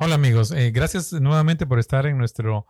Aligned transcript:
Hola 0.00 0.14
amigos, 0.14 0.52
eh, 0.52 0.70
gracias 0.70 1.12
nuevamente 1.12 1.66
por 1.66 1.80
estar 1.80 2.06
en 2.06 2.18
nuestro 2.18 2.68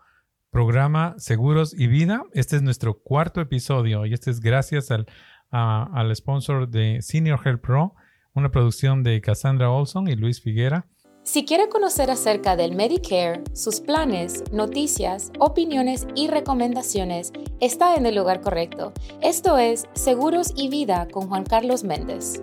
programa 0.51 1.15
Seguros 1.19 1.79
y 1.79 1.87
Vida. 1.87 2.23
Este 2.33 2.57
es 2.57 2.63
nuestro 2.63 3.03
cuarto 3.03 3.43
episodio 3.43 4.07
y 4.07 4.15
este 4.15 4.31
es 4.31 4.41
gracias 4.41 4.91
al, 4.91 5.07
al 5.51 6.17
sponsor 6.17 6.71
de 6.71 7.03
Senior 7.03 7.39
Health 7.45 7.61
Pro, 7.61 7.95
una 8.33 8.51
producción 8.51 9.03
de 9.03 9.21
Cassandra 9.21 9.71
Olson 9.71 10.09
y 10.09 10.17
Luis 10.17 10.41
Figuera. 10.41 10.87
Si 11.23 11.45
quiere 11.45 11.69
conocer 11.69 12.11
acerca 12.11 12.57
del 12.57 12.75
Medicare, 12.75 13.43
sus 13.53 13.81
planes, 13.81 14.45
noticias, 14.51 15.31
opiniones 15.39 16.07
y 16.15 16.29
recomendaciones, 16.29 17.35
está 17.61 17.97
en 17.97 18.07
el 18.07 18.15
lugar 18.15 18.41
correcto. 18.41 18.95
Esto 19.21 19.59
es 19.59 19.85
Seguros 19.93 20.55
y 20.57 20.71
Vida 20.71 21.07
con 21.13 21.29
Juan 21.29 21.45
Carlos 21.45 21.85
Méndez. 21.85 22.43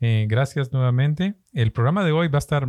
Eh, 0.00 0.26
gracias 0.28 0.72
nuevamente. 0.72 1.36
El 1.52 1.70
programa 1.70 2.04
de 2.04 2.10
hoy 2.10 2.26
va 2.26 2.38
a 2.38 2.40
estar 2.40 2.66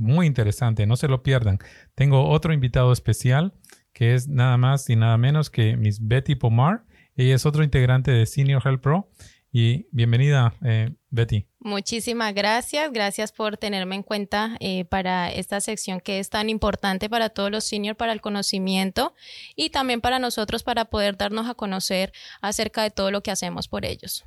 muy 0.00 0.26
interesante, 0.26 0.86
no 0.86 0.96
se 0.96 1.08
lo 1.08 1.22
pierdan. 1.22 1.58
Tengo 1.94 2.28
otro 2.28 2.52
invitado 2.52 2.92
especial 2.92 3.54
que 3.92 4.14
es 4.14 4.28
nada 4.28 4.56
más 4.56 4.88
y 4.88 4.96
nada 4.96 5.16
menos 5.18 5.50
que 5.50 5.76
Miss 5.76 5.98
Betty 6.00 6.34
Pomar. 6.34 6.84
Ella 7.16 7.34
es 7.34 7.46
otro 7.46 7.62
integrante 7.62 8.10
de 8.10 8.26
Senior 8.26 8.62
Health 8.64 8.80
Pro. 8.80 9.10
Y 9.52 9.88
bienvenida, 9.90 10.54
eh, 10.64 10.94
Betty. 11.10 11.46
Muchísimas 11.58 12.32
gracias. 12.34 12.92
Gracias 12.92 13.32
por 13.32 13.56
tenerme 13.56 13.96
en 13.96 14.04
cuenta 14.04 14.56
eh, 14.60 14.84
para 14.84 15.30
esta 15.30 15.60
sección 15.60 16.00
que 16.00 16.20
es 16.20 16.30
tan 16.30 16.48
importante 16.48 17.10
para 17.10 17.30
todos 17.30 17.50
los 17.50 17.64
seniors, 17.64 17.98
para 17.98 18.12
el 18.12 18.20
conocimiento 18.20 19.14
y 19.56 19.70
también 19.70 20.00
para 20.00 20.20
nosotros 20.20 20.62
para 20.62 20.84
poder 20.84 21.16
darnos 21.16 21.48
a 21.48 21.54
conocer 21.54 22.12
acerca 22.40 22.84
de 22.84 22.90
todo 22.90 23.10
lo 23.10 23.22
que 23.22 23.32
hacemos 23.32 23.66
por 23.66 23.84
ellos. 23.84 24.24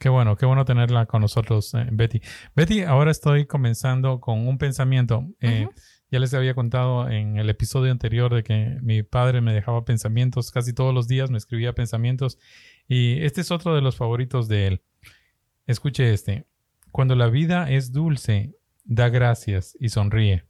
Qué 0.00 0.08
bueno, 0.08 0.34
qué 0.34 0.46
bueno 0.46 0.64
tenerla 0.64 1.04
con 1.04 1.20
nosotros, 1.20 1.74
eh, 1.74 1.86
Betty. 1.92 2.22
Betty, 2.56 2.80
ahora 2.84 3.10
estoy 3.10 3.44
comenzando 3.44 4.18
con 4.18 4.48
un 4.48 4.56
pensamiento. 4.56 5.28
Eh, 5.40 5.68
ya 6.10 6.18
les 6.18 6.32
había 6.32 6.54
contado 6.54 7.10
en 7.10 7.36
el 7.36 7.50
episodio 7.50 7.92
anterior 7.92 8.34
de 8.34 8.42
que 8.42 8.78
mi 8.80 9.02
padre 9.02 9.42
me 9.42 9.52
dejaba 9.52 9.84
pensamientos 9.84 10.52
casi 10.52 10.72
todos 10.72 10.94
los 10.94 11.06
días, 11.06 11.30
me 11.30 11.36
escribía 11.36 11.74
pensamientos 11.74 12.38
y 12.88 13.22
este 13.22 13.42
es 13.42 13.50
otro 13.50 13.74
de 13.74 13.82
los 13.82 13.96
favoritos 13.96 14.48
de 14.48 14.68
él. 14.68 14.82
Escuche 15.66 16.14
este. 16.14 16.46
Cuando 16.92 17.14
la 17.14 17.28
vida 17.28 17.70
es 17.70 17.92
dulce, 17.92 18.54
da 18.84 19.10
gracias 19.10 19.76
y 19.78 19.90
sonríe. 19.90 20.44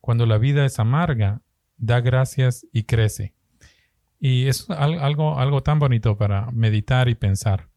Cuando 0.00 0.24
la 0.24 0.38
vida 0.38 0.64
es 0.64 0.78
amarga, 0.78 1.42
da 1.76 2.00
gracias 2.00 2.66
y 2.72 2.84
crece. 2.84 3.34
Y 4.18 4.46
es 4.46 4.70
algo, 4.70 5.38
algo 5.38 5.62
tan 5.62 5.78
bonito 5.80 6.16
para 6.16 6.50
meditar 6.50 7.10
y 7.10 7.14
pensar. 7.14 7.68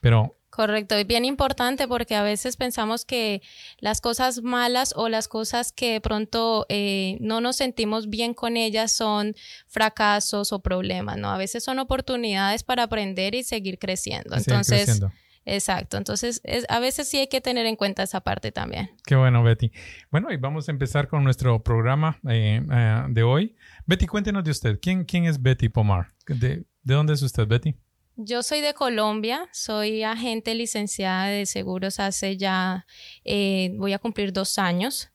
Pero 0.00 0.36
Correcto, 0.54 0.94
es 0.94 1.04
bien 1.04 1.24
importante 1.24 1.88
porque 1.88 2.14
a 2.14 2.22
veces 2.22 2.56
pensamos 2.56 3.04
que 3.04 3.42
las 3.80 4.00
cosas 4.00 4.40
malas 4.44 4.94
o 4.96 5.08
las 5.08 5.26
cosas 5.26 5.72
que 5.72 5.94
de 5.94 6.00
pronto 6.00 6.64
eh, 6.68 7.18
no 7.20 7.40
nos 7.40 7.56
sentimos 7.56 8.08
bien 8.08 8.34
con 8.34 8.56
ellas 8.56 8.92
son 8.92 9.34
fracasos 9.66 10.52
o 10.52 10.62
problemas, 10.62 11.18
¿no? 11.18 11.30
A 11.30 11.38
veces 11.38 11.64
son 11.64 11.80
oportunidades 11.80 12.62
para 12.62 12.84
aprender 12.84 13.34
y 13.34 13.42
seguir 13.42 13.80
creciendo. 13.80 14.36
Entonces, 14.36 15.02
exacto. 15.44 15.96
Entonces, 15.96 16.40
a 16.68 16.78
veces 16.78 17.08
sí 17.08 17.18
hay 17.18 17.26
que 17.26 17.40
tener 17.40 17.66
en 17.66 17.74
cuenta 17.74 18.04
esa 18.04 18.20
parte 18.20 18.52
también. 18.52 18.92
Qué 19.04 19.16
bueno, 19.16 19.42
Betty. 19.42 19.72
Bueno, 20.12 20.30
y 20.30 20.36
vamos 20.36 20.68
a 20.68 20.70
empezar 20.70 21.08
con 21.08 21.24
nuestro 21.24 21.64
programa 21.64 22.20
eh, 22.28 22.64
eh, 22.70 23.02
de 23.08 23.22
hoy. 23.24 23.56
Betty, 23.86 24.06
cuéntenos 24.06 24.44
de 24.44 24.52
usted. 24.52 24.78
¿Quién, 24.80 25.04
quién 25.04 25.24
es 25.24 25.42
Betty 25.42 25.68
Pomar? 25.68 26.12
¿De, 26.28 26.64
¿De 26.84 26.94
dónde 26.94 27.14
es 27.14 27.22
usted, 27.22 27.44
Betty? 27.48 27.74
Yo 28.16 28.42
soy 28.42 28.60
de 28.60 28.74
Colombia, 28.74 29.48
soy 29.52 30.04
agente 30.04 30.54
licenciada 30.54 31.26
de 31.26 31.46
seguros 31.46 31.98
hace 31.98 32.36
ya, 32.36 32.86
eh, 33.24 33.72
voy 33.76 33.92
a 33.92 33.98
cumplir 33.98 34.32
dos 34.32 34.58
años. 34.58 35.10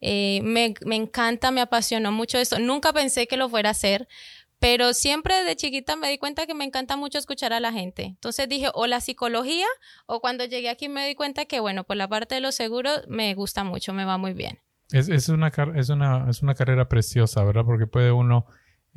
Eh, 0.00 0.40
me, 0.42 0.74
encanta, 0.96 1.50
me 1.50 1.60
apasionó 1.60 2.10
mucho 2.10 2.38
esto. 2.38 2.58
Nunca 2.58 2.92
pensé 2.92 3.26
que 3.26 3.36
lo 3.36 3.50
fuera 3.50 3.68
a 3.68 3.72
hacer, 3.72 4.08
pero 4.58 4.94
siempre 4.94 5.44
de 5.44 5.56
chiquita 5.56 5.96
me 5.96 6.08
di 6.08 6.18
cuenta 6.18 6.46
que 6.46 6.54
me 6.54 6.64
encanta 6.64 6.96
mucho 6.96 7.18
escuchar 7.18 7.52
a 7.52 7.60
la 7.60 7.72
gente. 7.72 8.04
Entonces 8.04 8.48
dije, 8.48 8.70
o 8.72 8.86
la 8.86 9.00
psicología, 9.00 9.66
o 10.06 10.20
cuando 10.20 10.44
llegué 10.44 10.70
aquí 10.70 10.88
me 10.88 11.06
di 11.06 11.14
cuenta 11.14 11.44
que, 11.44 11.60
bueno, 11.60 11.84
por 11.84 11.96
la 11.96 12.08
parte 12.08 12.36
de 12.36 12.40
los 12.40 12.54
seguros 12.54 13.02
me 13.08 13.34
gusta 13.34 13.62
mucho, 13.62 13.92
me 13.92 14.04
va 14.04 14.16
muy 14.16 14.32
bien. 14.32 14.58
Es, 14.90 15.28
una, 15.28 15.52
es, 15.76 15.90
una, 15.90 16.30
es 16.30 16.40
una 16.40 16.54
carrera 16.54 16.88
preciosa, 16.88 17.44
¿verdad? 17.44 17.64
Porque 17.66 17.86
puede 17.86 18.10
uno 18.10 18.46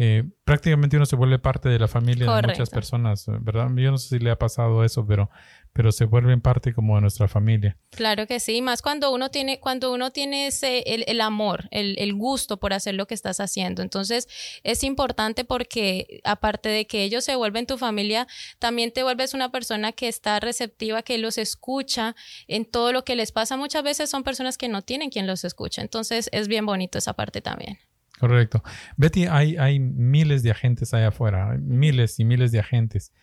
eh, 0.04 0.24
prácticamente 0.46 0.98
uno 0.98 1.06
se 1.06 1.16
vuelve 1.16 1.38
parte 1.38 1.70
de 1.70 1.78
la 1.78 1.88
familia 1.88 2.26
de 2.26 2.48
muchas 2.48 2.72
personas, 2.72 3.24
¿verdad? 3.42 3.70
Yo 3.76 3.92
no 3.92 4.00
sé 4.00 4.18
si 4.18 4.20
le 4.20 4.32
ha 4.32 4.36
pasado 4.36 4.84
eso, 4.84 5.06
pero, 5.06 5.30
pero 5.74 5.92
se 5.92 6.06
vuelven 6.06 6.42
parte 6.42 6.74
como 6.74 6.96
de 6.96 7.02
nuestra 7.02 7.28
familia. 7.28 7.78
Claro 7.92 8.26
que 8.26 8.40
sí, 8.40 8.64
más 8.64 8.82
cuando 8.82 9.14
uno 9.14 9.30
tiene, 9.30 9.60
cuando 9.60 9.94
uno 9.94 10.10
tiene 10.10 10.48
ese, 10.48 10.80
el, 10.88 11.04
el 11.06 11.22
amor, 11.22 11.68
el, 11.70 11.94
el, 12.00 12.16
gusto 12.16 12.60
por 12.60 12.74
hacer 12.74 12.96
lo 12.96 13.06
que 13.06 13.14
estás 13.14 13.40
haciendo. 13.40 13.84
Entonces, 13.84 14.28
es 14.64 14.84
importante 14.84 15.46
porque 15.46 16.20
aparte 16.24 16.70
de 16.70 16.88
que 16.88 17.04
ellos 17.04 17.24
se 17.24 17.36
vuelven 17.36 17.68
tu 17.68 17.78
familia, 17.78 18.26
también 18.58 18.92
te 18.92 19.04
vuelves 19.04 19.36
una 19.36 19.52
persona 19.52 19.92
que 19.92 20.08
está 20.08 20.40
receptiva, 20.40 21.04
que 21.04 21.20
los 21.20 21.38
escucha 21.38 22.16
en 22.48 22.66
todo 22.66 22.92
lo 22.92 23.04
que 23.04 23.16
les 23.16 23.32
pasa. 23.32 23.56
Muchas 23.56 23.84
veces 23.84 24.10
son 24.10 24.24
personas 24.24 24.58
que 24.58 24.68
no 24.68 24.82
tienen 24.82 25.12
quien 25.12 25.28
los 25.28 25.44
escucha. 25.44 25.84
Entonces, 25.84 26.28
es 26.32 26.48
bien 26.48 26.66
bonito 26.66 26.98
esa 26.98 27.14
parte 27.14 27.40
también. 27.42 27.78
Correcto. 28.22 28.62
Betty, 28.98 29.26
hay, 29.26 29.58
hay 29.58 29.80
miles 29.80 30.44
de 30.44 30.52
agentes 30.52 30.94
allá 30.94 31.08
afuera, 31.08 31.58
miles 31.60 32.20
y 32.20 32.24
miles 32.24 32.52
de 32.52 32.60
agentes. 32.60 33.14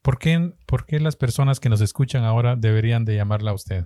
¿Por 0.00 0.18
qué, 0.18 0.54
¿Por 0.64 0.86
qué 0.86 0.98
las 0.98 1.14
personas 1.14 1.60
que 1.60 1.68
nos 1.68 1.82
escuchan 1.82 2.24
ahora 2.24 2.56
deberían 2.56 3.04
de 3.04 3.16
llamarla 3.16 3.50
a 3.50 3.54
usted? 3.54 3.84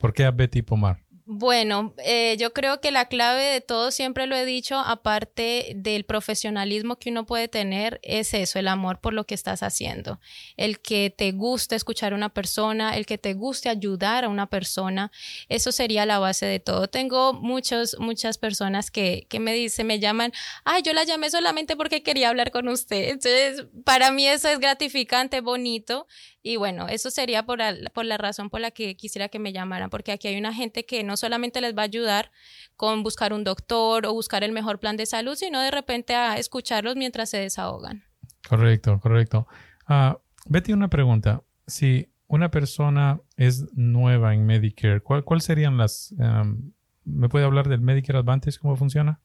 ¿Por 0.00 0.12
qué 0.12 0.24
a 0.24 0.32
Betty 0.32 0.62
Pomar? 0.62 1.04
Bueno, 1.28 1.92
eh, 2.04 2.36
yo 2.38 2.52
creo 2.52 2.80
que 2.80 2.92
la 2.92 3.06
clave 3.08 3.42
de 3.42 3.60
todo, 3.60 3.90
siempre 3.90 4.28
lo 4.28 4.36
he 4.36 4.44
dicho, 4.44 4.78
aparte 4.78 5.72
del 5.74 6.04
profesionalismo 6.04 7.00
que 7.00 7.10
uno 7.10 7.26
puede 7.26 7.48
tener, 7.48 7.98
es 8.04 8.32
eso, 8.32 8.60
el 8.60 8.68
amor 8.68 9.00
por 9.00 9.12
lo 9.12 9.24
que 9.24 9.34
estás 9.34 9.64
haciendo. 9.64 10.20
El 10.56 10.78
que 10.78 11.10
te 11.10 11.32
guste 11.32 11.74
escuchar 11.74 12.12
a 12.12 12.16
una 12.16 12.28
persona, 12.32 12.96
el 12.96 13.06
que 13.06 13.18
te 13.18 13.34
guste 13.34 13.68
ayudar 13.68 14.24
a 14.24 14.28
una 14.28 14.46
persona, 14.48 15.10
eso 15.48 15.72
sería 15.72 16.06
la 16.06 16.20
base 16.20 16.46
de 16.46 16.60
todo. 16.60 16.86
Tengo 16.86 17.32
muchos, 17.32 17.96
muchas 17.98 18.38
personas 18.38 18.92
que, 18.92 19.26
que 19.28 19.40
me 19.40 19.52
dicen, 19.52 19.88
me 19.88 19.98
llaman, 19.98 20.32
ay, 20.64 20.82
yo 20.82 20.92
la 20.92 21.02
llamé 21.02 21.28
solamente 21.30 21.74
porque 21.74 22.04
quería 22.04 22.28
hablar 22.28 22.52
con 22.52 22.68
usted. 22.68 23.08
Entonces, 23.08 23.66
para 23.84 24.12
mí 24.12 24.28
eso 24.28 24.48
es 24.48 24.60
gratificante, 24.60 25.40
bonito. 25.40 26.06
Y 26.46 26.58
bueno, 26.58 26.86
eso 26.86 27.10
sería 27.10 27.44
por, 27.44 27.58
la 27.58 28.18
razón 28.18 28.50
por 28.50 28.60
la 28.60 28.70
que 28.70 28.94
quisiera 28.96 29.28
que 29.28 29.40
me 29.40 29.52
llamaran, 29.52 29.90
porque 29.90 30.12
aquí 30.12 30.28
hay 30.28 30.38
una 30.38 30.54
gente 30.54 30.86
que 30.86 31.02
no 31.02 31.16
solamente 31.16 31.60
les 31.60 31.76
va 31.76 31.82
a 31.82 31.86
ayudar 31.86 32.30
con 32.76 33.02
buscar 33.02 33.32
un 33.32 33.42
doctor 33.42 34.06
o 34.06 34.12
buscar 34.12 34.44
el 34.44 34.52
mejor 34.52 34.78
plan 34.78 34.96
de 34.96 35.06
salud, 35.06 35.34
sino 35.34 35.60
de 35.60 35.72
repente 35.72 36.14
a 36.14 36.38
escucharlos 36.38 36.94
mientras 36.94 37.30
se 37.30 37.38
desahogan. 37.38 38.04
Correcto, 38.48 39.00
correcto. 39.00 39.48
Uh, 39.88 40.14
Betty, 40.48 40.72
una 40.72 40.86
pregunta. 40.86 41.42
Si 41.66 42.12
una 42.28 42.52
persona 42.52 43.20
es 43.36 43.64
nueva 43.74 44.32
en 44.32 44.46
Medicare, 44.46 45.00
¿cuál, 45.00 45.24
cuál 45.24 45.40
serían 45.40 45.76
las... 45.76 46.14
Um, 46.16 46.70
¿Me 47.04 47.28
puede 47.28 47.44
hablar 47.44 47.68
del 47.68 47.80
Medicare 47.80 48.20
Advantage? 48.20 48.60
¿Cómo 48.60 48.76
funciona? 48.76 49.18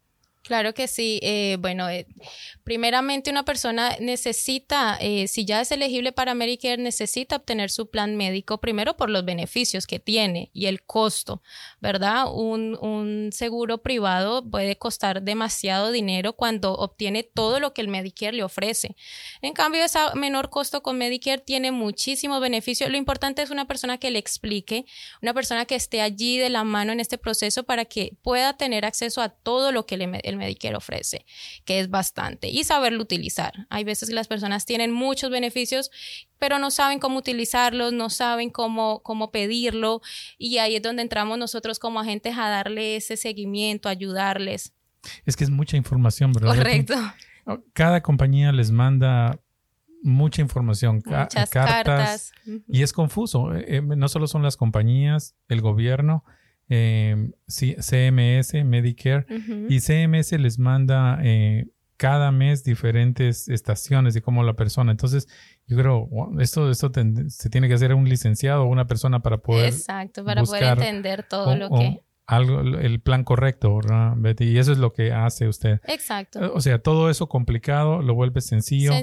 Claro 0.44 0.74
que 0.74 0.88
sí. 0.88 1.20
Eh, 1.22 1.58
bueno, 1.60 1.88
eh, 1.88 2.08
primeramente 2.64 3.30
una 3.30 3.46
persona 3.46 3.96
necesita, 4.00 4.98
eh, 5.00 5.28
si 5.28 5.46
ya 5.46 5.62
es 5.62 5.72
elegible 5.72 6.14
para 6.14 6.34
Medicare, 6.34 6.82
necesita 6.82 7.36
obtener 7.36 7.70
su 7.70 7.92
plan 7.92 8.16
médico 8.16 8.60
primero 8.60 8.98
por 8.98 9.12
los 9.12 9.24
beneficios 9.24 9.86
que 9.86 10.00
tiene 10.00 10.50
y 10.52 10.66
el 10.66 10.82
costo, 10.82 11.44
¿verdad? 11.80 12.26
Un, 12.34 12.76
un 12.82 13.30
seguro 13.32 13.84
privado 13.84 14.44
puede 14.50 14.78
costar 14.78 15.22
demasiado 15.22 15.92
dinero 15.92 16.34
cuando 16.34 16.74
obtiene 16.74 17.22
todo 17.22 17.60
lo 17.60 17.76
que 17.76 17.82
el 17.82 17.88
Medicare 17.88 18.34
le 18.34 18.44
ofrece. 18.44 18.96
En 19.44 19.54
cambio, 19.54 19.84
ese 19.84 20.00
menor 20.16 20.50
costo 20.50 20.82
con 20.82 20.98
Medicare 20.98 21.42
tiene 21.42 21.72
muchísimos 21.72 22.42
beneficios. 22.42 22.90
Lo 22.90 22.98
importante 22.98 23.44
es 23.44 23.52
una 23.52 23.68
persona 23.68 24.00
que 24.00 24.10
le 24.10 24.18
explique, 24.18 24.86
una 25.22 25.36
persona 25.36 25.66
que 25.66 25.76
esté 25.76 26.02
allí 26.02 26.40
de 26.40 26.50
la 26.50 26.64
mano 26.64 26.92
en 26.92 27.00
este 27.00 27.20
proceso 27.20 27.64
para 27.64 27.86
que 27.86 28.18
pueda 28.24 28.58
tener 28.58 28.86
acceso 28.86 29.22
a 29.22 29.30
todo 29.30 29.72
lo 29.72 29.86
que 29.86 29.98
le 29.98 30.31
el 30.32 30.38
Medicare 30.38 30.76
ofrece, 30.76 31.26
que 31.66 31.80
es 31.80 31.90
bastante, 31.90 32.50
y 32.50 32.64
saberlo 32.64 33.02
utilizar. 33.02 33.68
Hay 33.70 33.84
veces 33.84 34.10
que 34.10 34.16
las 34.16 34.28
personas 34.28 34.66
tienen 34.66 34.92
muchos 34.92 35.30
beneficios, 35.30 35.92
pero 36.40 36.58
no 36.58 36.72
saben 36.72 37.00
cómo 37.00 37.20
utilizarlos, 37.20 37.94
no 37.94 38.10
saben 38.10 38.50
cómo, 38.50 39.02
cómo 39.04 39.32
pedirlo, 39.32 40.02
y 40.38 40.58
ahí 40.58 40.76
es 40.76 40.82
donde 40.82 41.04
entramos 41.04 41.38
nosotros 41.38 41.80
como 41.80 42.00
agentes 42.00 42.38
a 42.38 42.50
darle 42.50 42.96
ese 42.96 43.18
seguimiento, 43.18 43.90
ayudarles. 43.90 44.74
Es 45.26 45.36
que 45.36 45.44
es 45.44 45.50
mucha 45.50 45.78
información, 45.78 46.32
¿verdad? 46.34 46.56
Correcto. 46.56 46.96
Cada 47.74 48.02
compañía 48.02 48.52
les 48.52 48.72
manda 48.72 49.40
mucha 50.04 50.42
información, 50.42 51.02
Muchas 51.06 51.50
cartas, 51.50 52.32
y 52.68 52.82
es 52.82 52.94
confuso. 52.94 53.56
Eh, 53.56 53.78
eh, 53.78 53.82
no 53.82 54.08
solo 54.10 54.28
son 54.28 54.44
las 54.44 54.58
compañías, 54.58 55.36
el 55.48 55.62
gobierno, 55.62 56.24
eh, 56.74 57.32
CMS, 57.48 58.54
Medicare, 58.64 59.26
y 59.68 59.82
CMS 59.82 60.32
les 60.40 60.58
manda 60.58 61.20
eh, 61.22 61.68
cada 61.98 62.32
mes 62.32 62.64
diferentes 62.64 63.50
estaciones 63.50 64.14
de 64.14 64.22
cómo 64.22 64.42
la 64.44 64.56
persona. 64.56 64.92
Entonces, 64.92 65.28
yo 65.68 65.78
creo, 65.78 66.10
esto, 66.40 66.72
esto 66.72 66.90
se 67.28 67.50
tiene 67.50 67.68
que 67.68 67.74
hacer 67.74 67.94
un 67.94 68.08
licenciado 68.08 68.64
o 68.64 68.68
una 68.68 68.88
persona 68.88 69.22
para 69.22 69.40
poder. 69.40 69.66
Exacto, 69.66 70.24
para 70.24 70.44
poder 70.44 70.64
entender 70.64 71.24
todo 71.24 71.58
lo 71.58 71.70
que. 71.70 72.02
algo, 72.26 72.62
el 72.62 73.02
plan 73.02 73.26
correcto, 73.26 73.76
¿verdad, 73.76 74.14
Betty? 74.16 74.46
Y 74.46 74.58
eso 74.58 74.72
es 74.72 74.78
lo 74.78 74.94
que 74.94 75.12
hace 75.12 75.50
usted. 75.50 75.82
Exacto. 75.88 76.54
O 76.54 76.62
sea, 76.62 76.80
todo 76.80 77.10
eso 77.10 77.28
complicado 77.28 78.02
lo 78.02 78.16
vuelve 78.16 78.40
sencillo. 78.40 78.94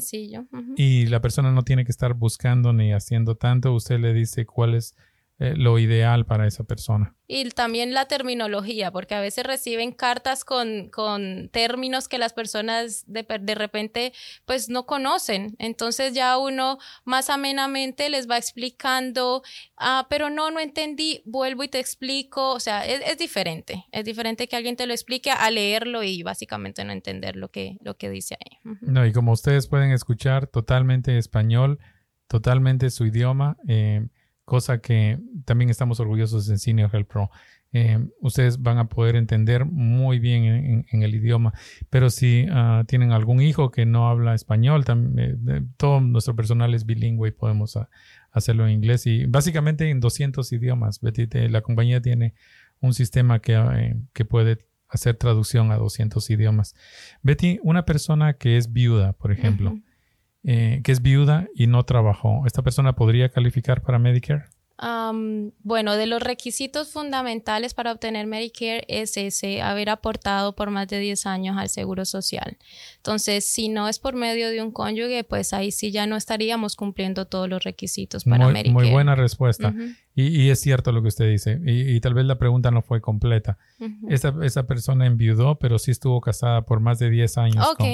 Y 0.75 1.05
la 1.07 1.21
persona 1.21 1.53
no 1.53 1.65
tiene 1.65 1.85
que 1.85 1.93
estar 1.93 2.15
buscando 2.15 2.73
ni 2.73 2.95
haciendo 2.95 3.35
tanto. 3.35 3.75
Usted 3.75 4.01
le 4.01 4.15
dice 4.15 4.47
cuál 4.47 4.75
es 4.75 4.97
eh, 5.41 5.55
lo 5.57 5.79
ideal 5.79 6.27
para 6.27 6.49
esa 6.49 6.65
persona. 6.65 7.15
Y 7.29 7.49
también 7.51 7.95
la 7.95 8.07
terminología, 8.07 8.91
porque 8.91 9.15
a 9.15 9.21
veces 9.21 9.45
reciben 9.47 9.93
cartas 9.93 10.45
con, 10.45 10.89
con 10.89 11.49
términos 11.53 12.09
que 12.09 12.19
las 12.19 12.33
personas 12.33 13.05
de, 13.07 13.25
de 13.41 13.55
repente 13.55 14.13
pues 14.47 14.69
no 14.69 14.85
conocen. 14.85 15.55
Entonces 15.61 16.13
ya 16.13 16.39
uno 16.39 16.79
más 17.05 17.31
amenamente 17.31 18.11
les 18.11 18.29
va 18.29 18.37
explicando, 18.37 19.43
ah, 19.77 20.09
pero 20.11 20.29
no, 20.29 20.51
no 20.51 20.59
entendí, 20.59 21.23
vuelvo 21.25 21.63
y 21.63 21.69
te 21.69 21.79
explico. 21.79 22.51
O 22.51 22.59
sea, 22.59 22.85
es, 22.85 23.01
es 23.07 23.19
diferente. 23.19 23.85
Es 23.93 24.05
diferente 24.05 24.49
que 24.49 24.57
alguien 24.57 24.75
te 24.75 24.89
lo 24.89 24.93
explique 24.93 25.31
a 25.31 25.49
leerlo 25.53 26.03
y 26.03 26.25
básicamente 26.25 26.83
no 26.85 26.93
entender 26.93 27.37
lo 27.37 27.53
que, 27.53 27.77
lo 27.81 27.97
que 27.97 28.11
dice 28.11 28.37
ahí. 28.41 28.59
No, 28.81 29.07
y 29.07 29.13
como 29.13 29.31
ustedes 29.31 29.69
pueden 29.69 29.93
escuchar, 29.93 30.49
totalmente 30.49 31.17
español, 31.17 31.79
totalmente 32.27 32.91
su 32.91 33.07
idioma, 33.07 33.57
eh, 33.69 34.09
cosa 34.49 34.81
que 34.81 35.21
también 35.45 35.71
estamos 35.71 36.01
orgullosos 36.01 36.49
en 36.49 36.59
Senior 36.59 36.91
Pro. 37.07 37.31
Eh, 37.75 37.99
ustedes 38.21 38.63
van 38.63 38.79
a 38.79 38.89
poder 38.89 39.15
entender 39.15 39.67
muy 39.67 40.19
bien 40.19 40.87
en, 40.91 41.03
el 41.03 41.15
idioma, 41.15 41.53
pero 41.91 42.09
si 42.09 42.47
ah, 42.51 42.85
tienen 42.89 43.13
algún 43.13 43.43
hijo 43.43 43.71
que 43.71 43.85
no 43.85 44.09
habla 44.09 44.35
español, 44.35 44.85
eh, 45.19 45.63
todo 45.77 46.01
nuestro 46.01 46.35
personal 46.35 46.73
es 46.73 46.87
bilingüe 46.87 47.29
y 47.29 47.33
podemos 47.33 47.77
ah, 47.77 47.91
hacerlo 48.33 48.67
en 48.67 48.73
inglés 48.73 49.07
y 49.07 49.27
básicamente 49.27 49.91
en 49.91 50.01
200 50.01 50.51
idiomas. 50.51 51.01
La 51.33 51.61
compañía 51.61 52.01
tiene 52.01 52.35
un 52.81 52.95
sistema 52.95 53.41
que, 53.41 53.55
eh, 53.55 53.97
que 54.15 54.25
puede 54.25 54.65
hacer 54.89 55.17
traducción 55.17 55.71
a 55.71 55.77
200 55.77 56.31
idiomas. 56.31 56.75
Betty, 57.23 57.61
una 57.63 57.85
persona 57.85 58.33
que 58.33 58.57
es 58.57 58.73
viuda, 58.73 59.13
por 59.13 59.31
ejemplo. 59.31 59.79
Eh, 60.45 60.81
que 60.85 60.93
es 60.93 61.03
viuda 61.03 61.49
y 61.55 61.67
no 61.67 61.85
trabajó, 61.85 62.45
¿esta 62.47 62.63
persona 62.63 62.95
podría 62.95 63.29
calificar 63.31 63.83
para 63.83 63.99
Medicare? 63.99 64.45
Am, 64.81 65.51
bueno, 65.65 65.97
de 65.97 66.07
los 66.07 66.23
requisitos 66.23 66.93
fundamentales 66.93 67.75
para 67.75 67.91
obtener 67.91 68.29
Medicare 68.29 68.85
es 68.87 69.17
ese, 69.17 69.61
haber 69.61 69.91
aportado 69.91 70.55
por 70.55 70.71
más 70.71 70.87
de 70.87 71.01
10 71.01 71.27
años 71.27 71.57
al 71.59 71.69
Seguro 71.69 72.05
Social. 72.05 72.57
Entonces, 72.99 73.45
si 73.45 73.69
no 73.69 73.89
es 73.89 73.99
por 73.99 74.15
medio 74.15 74.49
de 74.51 74.63
un 74.63 74.71
cónyuge, 74.71 75.25
pues 75.25 75.53
ahí 75.53 75.73
sí 75.73 75.91
ya 75.91 76.07
no 76.07 76.15
estaríamos 76.15 76.77
cumpliendo 76.77 77.27
todos 77.27 77.49
los 77.49 77.65
requisitos 77.65 78.23
para 78.23 78.45
Muy, 78.45 78.53
Medicare. 78.53 78.73
muy 78.73 78.91
buena 78.93 79.17
respuesta. 79.17 79.75
Y, 80.15 80.29
y 80.43 80.51
es 80.51 80.61
cierto 80.61 80.93
lo 80.93 81.03
que 81.03 81.09
usted 81.09 81.29
dice. 81.29 81.61
Y, 81.67 81.97
y 81.97 82.01
tal 82.01 82.15
vez 82.15 82.27
la 82.27 82.39
pregunta 82.39 82.71
no 82.71 82.83
fue 82.83 83.01
completa. 83.01 83.59
ujú. 83.81 84.07
Esa, 84.11 84.33
esa 84.45 84.69
persona 84.69 85.07
enviudó, 85.07 85.59
pero 85.59 85.81
sí 85.81 85.91
estuvo 85.91 86.21
casada 86.21 86.63
por 86.63 86.79
más 86.79 87.01
de 87.01 87.11
10 87.11 87.37
años 87.39 87.67
Ok. 87.67 87.79
con, 87.79 87.89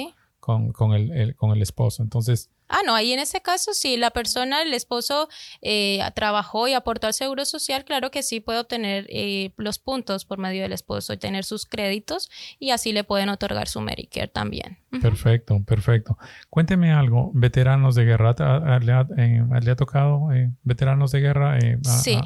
con, 0.45 0.73
con 0.73 0.93
el, 0.93 1.11
el- 1.13 1.35
con 1.37 1.53
el 1.57 1.63
esposo. 1.63 2.03
Entonces, 2.03 2.51
Ah, 2.69 2.81
no, 2.85 2.95
ahí 2.95 3.13
en 3.13 3.21
ese 3.21 3.41
caso 3.43 3.73
sí, 3.75 3.99
la 3.99 4.11
persona, 4.11 4.63
el 4.63 4.73
esposo 4.73 5.29
eh, 5.61 6.01
trabajó 6.15 6.67
y 6.67 6.73
aportó 6.73 7.07
al 7.07 7.13
Seguro 7.15 7.45
Social, 7.45 7.85
claro 7.85 8.11
que 8.11 8.23
sí 8.23 8.41
puede 8.41 8.59
obtener 8.59 9.07
eh, 9.11 9.53
los 9.59 9.79
puntos 9.79 10.25
por 10.25 10.39
medio 10.39 10.63
del 10.63 10.73
esposo 10.73 11.13
y 11.13 11.19
tener 11.19 11.45
sus 11.45 11.67
créditos 11.67 12.31
y 12.59 12.71
así 12.71 12.93
le 12.93 13.05
pueden 13.05 13.29
otorgar 13.29 13.69
su 13.69 13.81
Medicare 13.83 14.29
también. 14.29 14.79
Perfecto, 15.03 15.63
perfecto. 15.63 16.17
Cuénteme 16.49 16.91
algo, 16.93 17.31
veteranos 17.35 17.95
de 17.95 18.05
guerra, 18.07 18.35
¿a- 18.39 18.77
a- 18.77 18.79
¿le 18.81 18.93
ha, 18.93 19.07
eh, 19.19 19.43
¿le 19.63 19.71
ha 19.71 19.77
tocado 19.77 20.33
eh, 20.33 20.51
veteranos 20.63 21.13
de 21.13 21.21
guerra? 21.21 21.59
eh, 21.59 21.79
Sí. 22.03 22.15
a- 22.15 22.23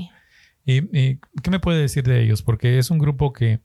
¿Y, 0.65 0.77
y 0.97 1.19
qué 1.43 1.51
me 1.51 1.59
puede 1.61 1.81
decir 1.81 2.05
de 2.05 2.23
ellos? 2.23 2.43
Porque 2.43 2.79
es 2.79 2.91
un 2.91 2.99
grupo 2.99 3.33
que, 3.33 3.59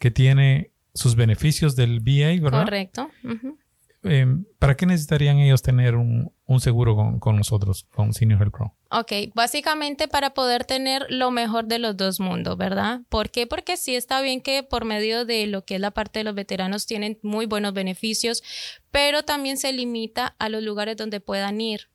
que 0.00 0.10
tiene 0.10 0.72
sus 0.92 1.14
beneficios 1.14 1.76
del 1.76 2.00
VA, 2.00 2.40
¿verdad? 2.42 2.64
Correcto. 2.64 3.10
ujú. 3.22 3.58
Eh, 4.08 4.26
¿Para 4.58 4.76
qué 4.76 4.86
necesitarían 4.86 5.38
ellos 5.38 5.62
tener 5.62 5.94
un, 5.96 6.32
seguro 6.60 6.96
con, 6.96 7.18
con 7.18 7.36
nosotros, 7.36 7.86
con 7.94 8.12
Senior 8.12 8.40
Health 8.40 8.52
Pro? 8.52 8.74
Ok, 8.90 9.12
básicamente 9.34 10.08
para 10.08 10.34
poder 10.34 10.64
tener 10.64 11.06
lo 11.08 11.30
mejor 11.30 11.66
de 11.66 11.78
los 11.78 11.96
dos 11.96 12.20
mundos, 12.20 12.56
¿verdad? 12.56 13.00
¿Por 13.08 13.30
qué? 13.30 13.46
Porque 13.46 13.76
sí 13.76 13.96
está 13.96 14.20
bien 14.20 14.40
que 14.40 14.62
por 14.62 14.84
medio 14.84 15.24
de 15.24 15.46
lo 15.46 15.64
que 15.64 15.74
es 15.74 15.80
la 15.80 15.90
parte 15.90 16.20
de 16.20 16.24
los 16.24 16.34
veteranos 16.34 16.86
tienen 16.86 17.18
muy 17.22 17.46
buenos 17.46 17.72
beneficios, 17.72 18.42
pero 18.90 19.24
también 19.24 19.56
se 19.56 19.72
limita 19.72 20.36
a 20.38 20.48
los 20.48 20.62
lugares 20.62 20.96
donde 20.96 21.20
puedan 21.20 21.60
ir. 21.60 21.88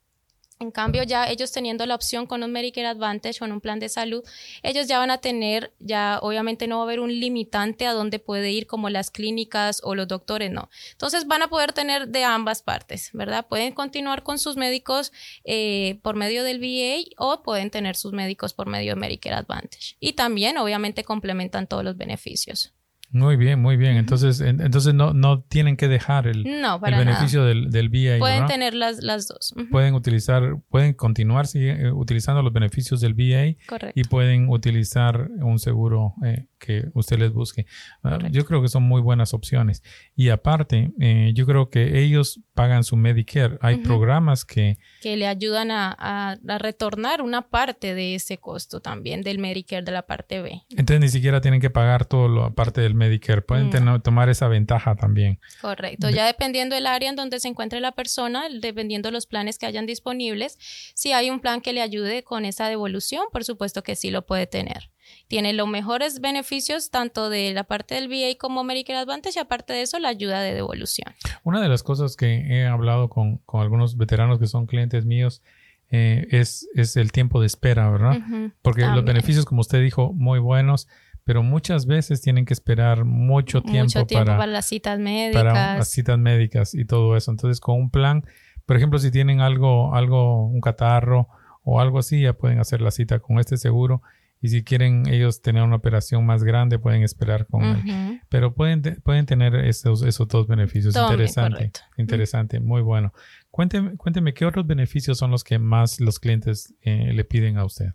En 0.62 0.70
cambio, 0.70 1.02
ya 1.02 1.28
ellos 1.28 1.50
teniendo 1.50 1.84
la 1.86 1.96
opción 1.96 2.26
con 2.26 2.44
un 2.44 2.52
Medicare 2.52 2.86
Advantage, 2.86 3.40
con 3.40 3.50
un 3.50 3.60
plan 3.60 3.80
de 3.80 3.88
salud, 3.88 4.22
ellos 4.62 4.86
ya 4.86 4.98
van 4.98 5.10
a 5.10 5.18
tener, 5.18 5.72
ya 5.80 6.20
obviamente 6.22 6.68
no 6.68 6.76
va 6.76 6.82
a 6.82 6.86
haber 6.86 7.00
un 7.00 7.10
limitante 7.10 7.84
a 7.84 7.92
dónde 7.92 8.20
puede 8.20 8.52
ir 8.52 8.68
como 8.68 8.88
las 8.88 9.10
clínicas 9.10 9.80
o 9.82 9.96
los 9.96 10.06
doctores, 10.06 10.52
no. 10.52 10.70
Entonces 10.92 11.26
van 11.26 11.42
a 11.42 11.48
poder 11.48 11.72
tener 11.72 12.08
de 12.08 12.22
ambas 12.22 12.62
partes, 12.62 13.10
¿verdad? 13.12 13.48
Pueden 13.48 13.72
continuar 13.72 14.22
con 14.22 14.38
sus 14.38 14.56
médicos 14.56 15.12
eh, 15.44 15.98
por 16.02 16.14
medio 16.14 16.44
del 16.44 16.60
VA 16.60 17.02
o 17.18 17.42
pueden 17.42 17.70
tener 17.70 17.96
sus 17.96 18.12
médicos 18.12 18.54
por 18.54 18.68
medio 18.68 18.94
de 18.94 19.00
Medicare 19.00 19.34
Advantage. 19.34 19.96
Y 19.98 20.12
también, 20.12 20.58
obviamente, 20.58 21.02
complementan 21.02 21.66
todos 21.66 21.82
los 21.82 21.96
beneficios. 21.96 22.72
Muy 23.12 23.36
bien, 23.36 23.60
muy 23.60 23.76
bien. 23.76 23.96
Entonces, 23.98 24.40
en- 24.40 24.60
entonces 24.60 24.94
no, 24.94 25.12
no 25.12 25.42
tienen 25.42 25.76
que 25.76 25.86
dejar 25.86 26.26
el, 26.26 26.44
No, 26.44 26.76
el 26.76 26.80
nada. 26.90 26.98
beneficio 26.98 27.44
del, 27.44 27.70
del 27.70 27.88
VA. 27.90 28.18
Pueden 28.18 28.46
tener 28.46 28.74
las, 28.74 29.02
las 29.02 29.28
dos. 29.28 29.54
Pueden 29.70 29.94
utilizar, 29.94 30.56
pueden 30.70 30.94
continuar 30.94 31.46
eh, 31.54 31.92
utilizando 31.92 32.42
los 32.42 32.52
beneficios 32.52 33.00
del 33.00 33.12
VA 33.14 33.54
Correcto. 33.68 34.00
y 34.00 34.04
pueden 34.04 34.48
utilizar 34.48 35.28
un 35.40 35.58
seguro 35.58 36.14
eh, 36.24 36.46
que 36.64 36.84
usted 36.94 37.18
les 37.18 37.32
busque. 37.32 37.66
Ah, 38.02 38.10
Correcto. 38.12 38.28
yo 38.38 38.44
creo 38.46 38.62
que 38.62 38.68
son 38.68 38.84
muy 38.84 39.00
buenas 39.00 39.34
opciones. 39.34 39.82
Y 40.14 40.28
aparte, 40.28 40.92
eh, 41.00 41.32
yo 41.34 41.44
creo 41.46 41.68
que 41.70 41.98
ellos 42.02 42.40
pagan 42.54 42.84
su 42.84 42.96
Medicare. 42.96 43.58
Hay 43.60 43.78
programas 43.78 44.44
que 44.44 44.78
que 45.00 45.16
le 45.16 45.26
ayudan 45.26 45.70
a, 45.70 45.94
a- 45.98 46.36
a 46.48 46.58
retornar 46.58 47.22
una 47.22 47.48
parte 47.50 47.94
de 47.94 48.14
ese 48.14 48.38
costo 48.38 48.80
también 48.80 49.22
del 49.22 49.38
Medicare 49.38 49.82
de 49.82 49.90
la 49.92 50.02
parte 50.02 50.40
B. 50.42 50.62
entonces 50.70 51.00
ni 51.00 51.08
siquiera 51.08 51.40
tienen 51.40 51.60
que 51.60 51.70
pagar 51.70 52.04
todo 52.06 52.28
lo 52.28 52.44
aparte 52.44 52.80
del 52.80 52.94
Medicare. 52.94 53.42
Pueden 53.42 53.70
tener- 53.70 54.00
tomar 54.02 54.28
esa 54.28 54.46
ventaja 54.48 54.94
también. 54.94 55.40
Correcto. 55.60 56.06
De- 56.06 56.12
Ya 56.14 56.26
dependiendo 56.26 56.74
del 56.76 56.86
área 56.86 57.08
en 57.10 57.16
donde 57.16 57.40
se 57.40 57.48
encuentre 57.48 57.80
la 57.80 57.92
persona, 57.92 58.44
dependiendo 58.60 59.10
los 59.10 59.26
planes 59.26 59.58
que 59.58 59.66
hayan 59.66 59.86
disponibles, 59.86 60.58
si 60.94 61.12
hay 61.12 61.30
un 61.30 61.40
plan 61.40 61.60
que 61.60 61.72
le 61.72 61.80
ayude 61.82 62.22
con 62.22 62.44
esa 62.44 62.68
devolución, 62.68 63.24
por 63.32 63.42
supuesto 63.44 63.82
que 63.82 63.96
sí 63.96 64.10
lo 64.10 64.24
puede 64.26 64.46
tener. 64.46 64.90
Tiene 65.28 65.52
los 65.52 65.68
mejores 65.68 66.20
beneficios 66.20 66.90
tanto 66.90 67.30
de 67.30 67.52
la 67.52 67.64
parte 67.64 67.94
del 67.94 68.08
VA 68.08 68.36
como 68.38 68.64
Medicare 68.64 68.98
Advantage 68.98 69.38
y 69.38 69.40
aparte 69.40 69.72
de 69.72 69.82
eso 69.82 69.98
la 69.98 70.08
ayuda 70.08 70.40
de 70.40 70.54
devolución. 70.54 71.12
Una 71.44 71.60
de 71.60 71.68
las 71.68 71.82
cosas 71.82 72.16
que 72.16 72.46
he 72.48 72.66
hablado 72.66 73.08
con, 73.08 73.38
con 73.38 73.60
algunos 73.60 73.96
veteranos 73.96 74.38
que 74.38 74.46
son 74.46 74.66
clientes 74.66 75.04
míos 75.04 75.42
eh, 75.90 76.26
es, 76.30 76.68
es 76.74 76.96
el 76.96 77.12
tiempo 77.12 77.40
de 77.40 77.46
espera, 77.46 77.90
¿verdad? 77.90 78.18
Porque 78.62 78.80
los 78.86 79.04
beneficios, 79.04 79.44
como 79.44 79.60
usted 79.60 79.82
dijo, 79.82 80.14
muy 80.14 80.38
buenos, 80.38 80.88
pero 81.24 81.42
muchas 81.42 81.84
veces 81.84 82.22
tienen 82.22 82.46
que 82.46 82.54
esperar 82.54 83.04
mucho 83.04 83.62
tiempo, 83.62 83.84
Mucho 83.84 84.06
tiempo 84.06 84.24
para, 84.24 84.38
para, 84.38 84.52
las 84.52 84.66
citas 84.66 84.94
para 84.94 85.04
médicas. 85.04 85.78
las 85.78 85.90
citas 85.90 86.18
médicas 86.18 86.74
y 86.74 86.86
todo 86.86 87.14
eso. 87.14 87.30
Entonces, 87.30 87.60
con 87.60 87.78
un 87.78 87.90
plan, 87.90 88.24
por 88.64 88.76
ejemplo, 88.78 88.98
si 88.98 89.10
tienen 89.10 89.40
algo, 89.40 89.94
algo, 89.94 90.46
un 90.46 90.62
catarro 90.62 91.28
o 91.62 91.78
algo 91.78 91.98
así, 91.98 92.22
ya 92.22 92.32
pueden 92.32 92.58
hacer 92.58 92.80
la 92.80 92.90
cita 92.90 93.18
con 93.18 93.38
este 93.38 93.58
seguro. 93.58 94.02
Y 94.44 94.48
si 94.48 94.64
quieren 94.64 95.06
ellos 95.08 95.40
tener 95.40 95.62
una 95.62 95.76
operación 95.76 96.26
más 96.26 96.42
grande, 96.42 96.80
pueden 96.80 97.04
esperar 97.04 97.46
con 97.46 97.62
él. 97.62 98.20
Pero 98.28 98.54
pueden, 98.54 98.82
pueden 99.04 99.24
tener 99.24 99.54
esos, 99.54 100.02
esos 100.02 100.26
dos 100.26 100.48
beneficios. 100.48 100.96
Interesante. 100.96 101.56
correcto. 101.56 101.80
Interesante, 101.96 102.58
muy 102.58 102.82
bueno. 102.82 103.14
Cuénteme, 103.52 103.96
cuénteme, 103.96 104.34
¿qué 104.34 104.44
otros 104.44 104.66
beneficios 104.66 105.16
son 105.16 105.30
los 105.30 105.44
que 105.44 105.60
más 105.60 106.00
los 106.00 106.18
clientes 106.18 106.74
eh, 106.82 107.12
le 107.14 107.24
piden 107.24 107.56
a 107.56 107.64
usted? 107.64 107.94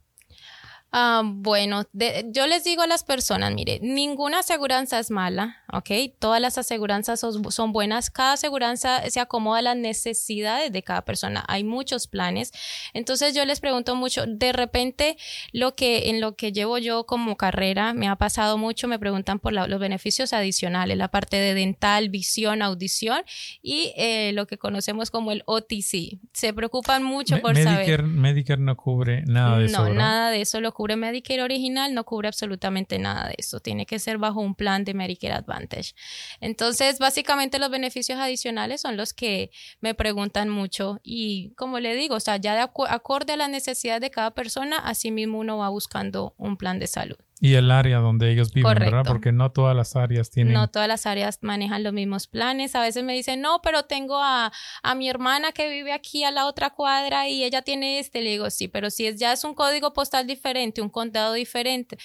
Ah, 0.91 1.21
bueno, 1.25 1.83
de- 1.91 2.27
yo 2.31 2.47
les 2.47 2.63
digo 2.63 2.81
a 2.81 2.87
las 2.87 3.03
personas, 3.03 3.53
mire, 3.53 3.79
ninguna 3.81 4.39
aseguranza 4.39 4.99
es 4.99 5.11
mala, 5.11 5.57
¿ok? 5.73 5.89
Todas 6.17 6.39
las 6.39 6.57
aseguranzas 6.57 7.19
son, 7.19 7.51
son 7.51 7.73
buenas, 7.73 8.09
cada 8.09 8.33
aseguranza 8.33 9.01
se 9.09 9.19
acomoda 9.19 9.59
a 9.59 9.61
las 9.63 9.75
necesidades 9.75 10.71
de 10.71 10.83
cada 10.83 11.03
persona, 11.03 11.43
hay 11.49 11.65
muchos 11.65 12.07
planes, 12.07 12.53
entonces 12.93 13.35
yo 13.35 13.43
les 13.45 13.59
pregunto 13.59 13.95
mucho, 13.95 14.25
de 14.27 14.53
repente 14.53 15.17
lo 15.51 15.75
que 15.75 16.09
en 16.09 16.21
lo 16.21 16.37
que 16.37 16.53
llevo 16.53 16.77
yo 16.77 17.05
como 17.05 17.35
carrera 17.35 17.93
me 17.93 18.07
ha 18.07 18.15
pasado 18.15 18.57
mucho, 18.57 18.87
me 18.87 18.97
preguntan 18.97 19.39
por 19.39 19.51
la- 19.51 19.67
los 19.67 19.81
beneficios 19.81 20.31
adicionales, 20.31 20.97
la 20.97 21.09
parte 21.09 21.35
de 21.35 21.53
dental, 21.53 22.07
visión, 22.07 22.61
audición 22.61 23.23
y 23.61 23.91
eh, 23.97 24.31
lo 24.33 24.47
que 24.47 24.57
conocemos 24.57 25.11
como 25.11 25.33
el 25.33 25.43
OTC, 25.47 26.17
se 26.31 26.53
preocupan 26.53 27.03
mucho 27.03 27.35
Me- 27.35 27.41
por 27.41 27.53
Medicare, 27.55 27.85
saber. 27.97 28.03
Medicare 28.03 28.61
no 28.61 28.77
cubre 28.77 29.23
nada 29.25 29.57
de 29.59 29.65
eso, 29.65 29.83
No, 29.89 29.93
nada 29.93 30.31
de 30.31 30.41
eso. 30.41 30.61
Lo 30.61 30.71
cubre 30.77 30.95
Medicare 30.95 31.41
original, 31.41 31.91
no 31.95 32.03
cubre 32.03 32.27
absolutamente 32.27 32.99
nada 32.99 33.29
de 33.29 33.35
eso. 33.39 33.59
Tiene 33.59 33.87
que 33.87 33.97
ser 33.97 34.19
bajo 34.19 34.41
un 34.41 34.53
plan 34.53 34.83
de 34.83 34.93
Medicare 34.93 35.33
Advantage. 35.33 35.95
Entonces, 36.39 36.99
básicamente 36.99 37.57
los 37.57 37.71
beneficios 37.71 38.19
adicionales 38.19 38.81
son 38.81 38.95
los 38.95 39.11
que 39.11 39.49
me 39.81 39.95
preguntan 39.95 40.49
mucho 40.49 40.99
y 41.01 41.49
como 41.55 41.79
le 41.79 41.95
digo, 41.95 42.13
o 42.15 42.19
sea, 42.19 42.37
ya 42.37 42.53
de 42.53 42.61
acu- 42.61 42.85
acorde 42.87 43.33
a 43.33 43.37
las 43.37 43.49
necesidades 43.49 44.01
de 44.01 44.11
cada 44.11 44.31
persona, 44.35 44.77
así 44.77 45.09
mismo 45.09 45.39
uno 45.39 45.57
va 45.57 45.69
buscando 45.69 46.35
un 46.37 46.57
plan 46.57 46.77
de 46.77 46.85
salud. 46.85 47.17
Y 47.39 47.53
el 47.53 47.69
área 47.69 47.99
donde 47.99 48.31
ellos 48.31 48.51
viven, 48.51 48.73
¿verdad? 48.79 49.03
Porque 49.05 49.31
no 49.31 49.51
todas 49.51 49.75
las 49.75 49.95
áreas 49.95 50.31
tienen... 50.31 50.53
No 50.53 50.69
todas 50.69 50.87
las 50.87 51.05
áreas 51.05 51.37
manejan 51.41 51.83
los 51.83 51.93
mismos 51.93 52.25
planes. 52.25 52.73
A 52.75 52.81
veces 52.81 53.03
me 53.03 53.13
dicen, 53.13 53.41
no, 53.41 53.61
pero 53.61 53.83
tengo 53.83 54.23
a, 54.23 54.51
a 54.81 54.95
mi 54.95 55.07
hermana 55.07 55.51
que 55.51 55.69
vive 55.69 55.93
aquí 55.93 56.23
a 56.23 56.31
la 56.31 56.47
otra 56.47 56.71
cuadra 56.71 57.27
y 57.27 57.43
ella 57.43 57.61
tiene 57.61 57.99
este. 57.99 58.21
Le 58.21 58.31
digo, 58.31 58.49
sí, 58.49 58.67
pero 58.67 58.89
si 58.89 59.05
es, 59.05 59.19
ya 59.19 59.33
es 59.33 59.43
un 59.43 59.53
código 59.53 59.93
postal 59.93 60.25
diferente, 60.25 60.81
un 60.81 60.89
condado 60.89 61.33
diferente, 61.33 61.97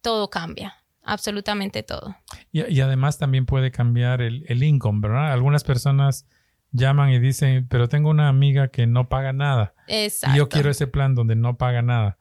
todo 0.00 0.30
cambia 0.30 0.74
absolutamente 1.04 1.82
todo. 1.82 2.16
Y, 2.52 2.66
y, 2.70 2.80
además 2.82 3.16
también 3.16 3.46
puede 3.46 3.70
cambiar 3.70 4.20
el, 4.20 4.44
el 4.46 4.62
income, 4.62 5.00
¿verdad? 5.00 5.32
Algunas 5.32 5.64
personas 5.64 6.26
llaman 6.70 7.10
y 7.10 7.18
dicen, 7.18 7.66
pero 7.68 7.88
tengo 7.88 8.10
una 8.10 8.28
amiga 8.28 8.68
que 8.68 8.86
no 8.86 9.08
paga 9.08 9.32
nada. 9.32 9.74
Exacto. 9.86 10.34
Y 10.34 10.38
yo 10.38 10.48
quiero 10.50 10.70
ese 10.70 10.86
plan 10.86 11.14
donde 11.14 11.34
no 11.34 11.56
paga 11.56 11.80
nada 11.80 12.18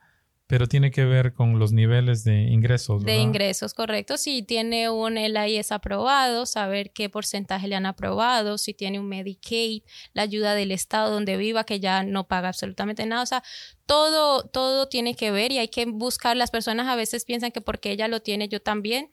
pero 0.47 0.67
tiene 0.67 0.91
que 0.91 1.03
ver 1.03 1.33
con 1.33 1.59
los 1.59 1.73
niveles 1.73 2.23
de 2.23 2.43
ingresos. 2.43 3.03
De 3.03 3.17
ingresos, 3.17 3.73
correcto. 3.73 4.15
Si 4.15 4.43
tiene 4.43 4.89
un 4.89 5.15
LIS 5.15 5.73
aprobado, 5.73 6.45
saber 6.45 6.91
qué 6.91 7.09
porcentaje 7.09 7.67
le 7.67 7.75
han 7.75 7.85
aprobado, 7.85 8.57
si 8.57 8.73
tiene 8.73 8.97
un 8.97 9.09
Medicaid, 9.09 9.83
la 10.13 10.21
ayuda 10.21 10.55
del 10.55 10.71
Estado 10.71 11.11
donde 11.11 11.35
viva, 11.35 11.65
que 11.65 11.81
ya 11.81 12.03
no 12.03 12.27
paga 12.27 12.47
absolutamente 12.47 13.05
nada. 13.05 13.23
O 13.23 13.25
sea, 13.25 13.43
todo, 13.85 14.47
todo 14.47 14.87
tiene 14.87 15.15
que 15.15 15.31
ver 15.31 15.51
y 15.51 15.57
hay 15.57 15.67
que 15.67 15.85
buscar. 15.85 16.37
Las 16.37 16.49
personas 16.49 16.87
a 16.87 16.95
veces 16.95 17.25
piensan 17.25 17.51
que 17.51 17.59
porque 17.59 17.91
ella 17.91 18.07
lo 18.07 18.21
tiene, 18.21 18.47
yo 18.47 18.61
también. 18.61 19.11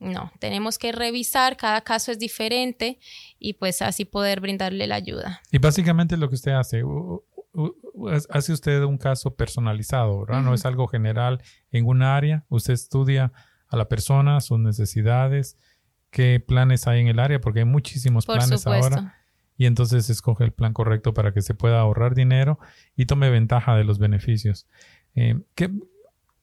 No, 0.00 0.32
tenemos 0.38 0.76
que 0.76 0.92
revisar, 0.92 1.56
cada 1.56 1.80
caso 1.80 2.12
es 2.12 2.18
diferente 2.18 2.98
y 3.38 3.54
pues 3.54 3.80
así 3.80 4.04
poder 4.04 4.40
brindarle 4.40 4.86
la 4.86 4.96
ayuda. 4.96 5.40
Y 5.50 5.58
básicamente 5.58 6.18
lo 6.18 6.28
que 6.28 6.34
usted 6.34 6.52
hace, 6.52 6.82
hace 8.30 8.52
usted 8.52 8.82
un 8.82 8.98
caso 8.98 9.34
personalizado, 9.34 10.20
¿verdad? 10.20 10.42
No 10.42 10.54
es 10.54 10.64
algo 10.66 10.86
general 10.86 11.42
en 11.70 11.86
un 11.86 12.02
área. 12.02 12.44
Usted 12.48 12.74
estudia 12.74 13.32
a 13.68 13.76
la 13.76 13.88
persona, 13.88 14.40
sus 14.40 14.58
necesidades, 14.58 15.56
qué 16.10 16.40
planes 16.40 16.86
hay 16.86 17.00
en 17.00 17.08
el 17.08 17.18
área, 17.18 17.40
porque 17.40 17.60
hay 17.60 17.64
muchísimos 17.64 18.26
planes 18.26 18.66
ahora. 18.66 19.14
Y 19.56 19.66
entonces 19.66 20.10
escoge 20.10 20.44
el 20.44 20.52
plan 20.52 20.72
correcto 20.72 21.14
para 21.14 21.32
que 21.32 21.40
se 21.40 21.54
pueda 21.54 21.80
ahorrar 21.80 22.14
dinero 22.14 22.58
y 22.96 23.06
tome 23.06 23.30
ventaja 23.30 23.76
de 23.76 23.84
los 23.84 23.98
beneficios. 23.98 24.66
Eh, 25.14 25.40
¿qué, 25.54 25.70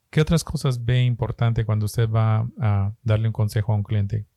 ¿Qué 0.09 0.21
otras 0.21 0.43
cosas 0.43 0.85
ve 0.85 1.03
importante 1.03 1.65
cuando 1.65 1.85
usted 1.85 2.09
va 2.09 2.47
a 2.59 2.93
darle 3.03 3.27
un 3.27 3.33
consejo 3.33 3.73
a 3.73 3.75
un 3.75 3.83
cliente 3.83 4.27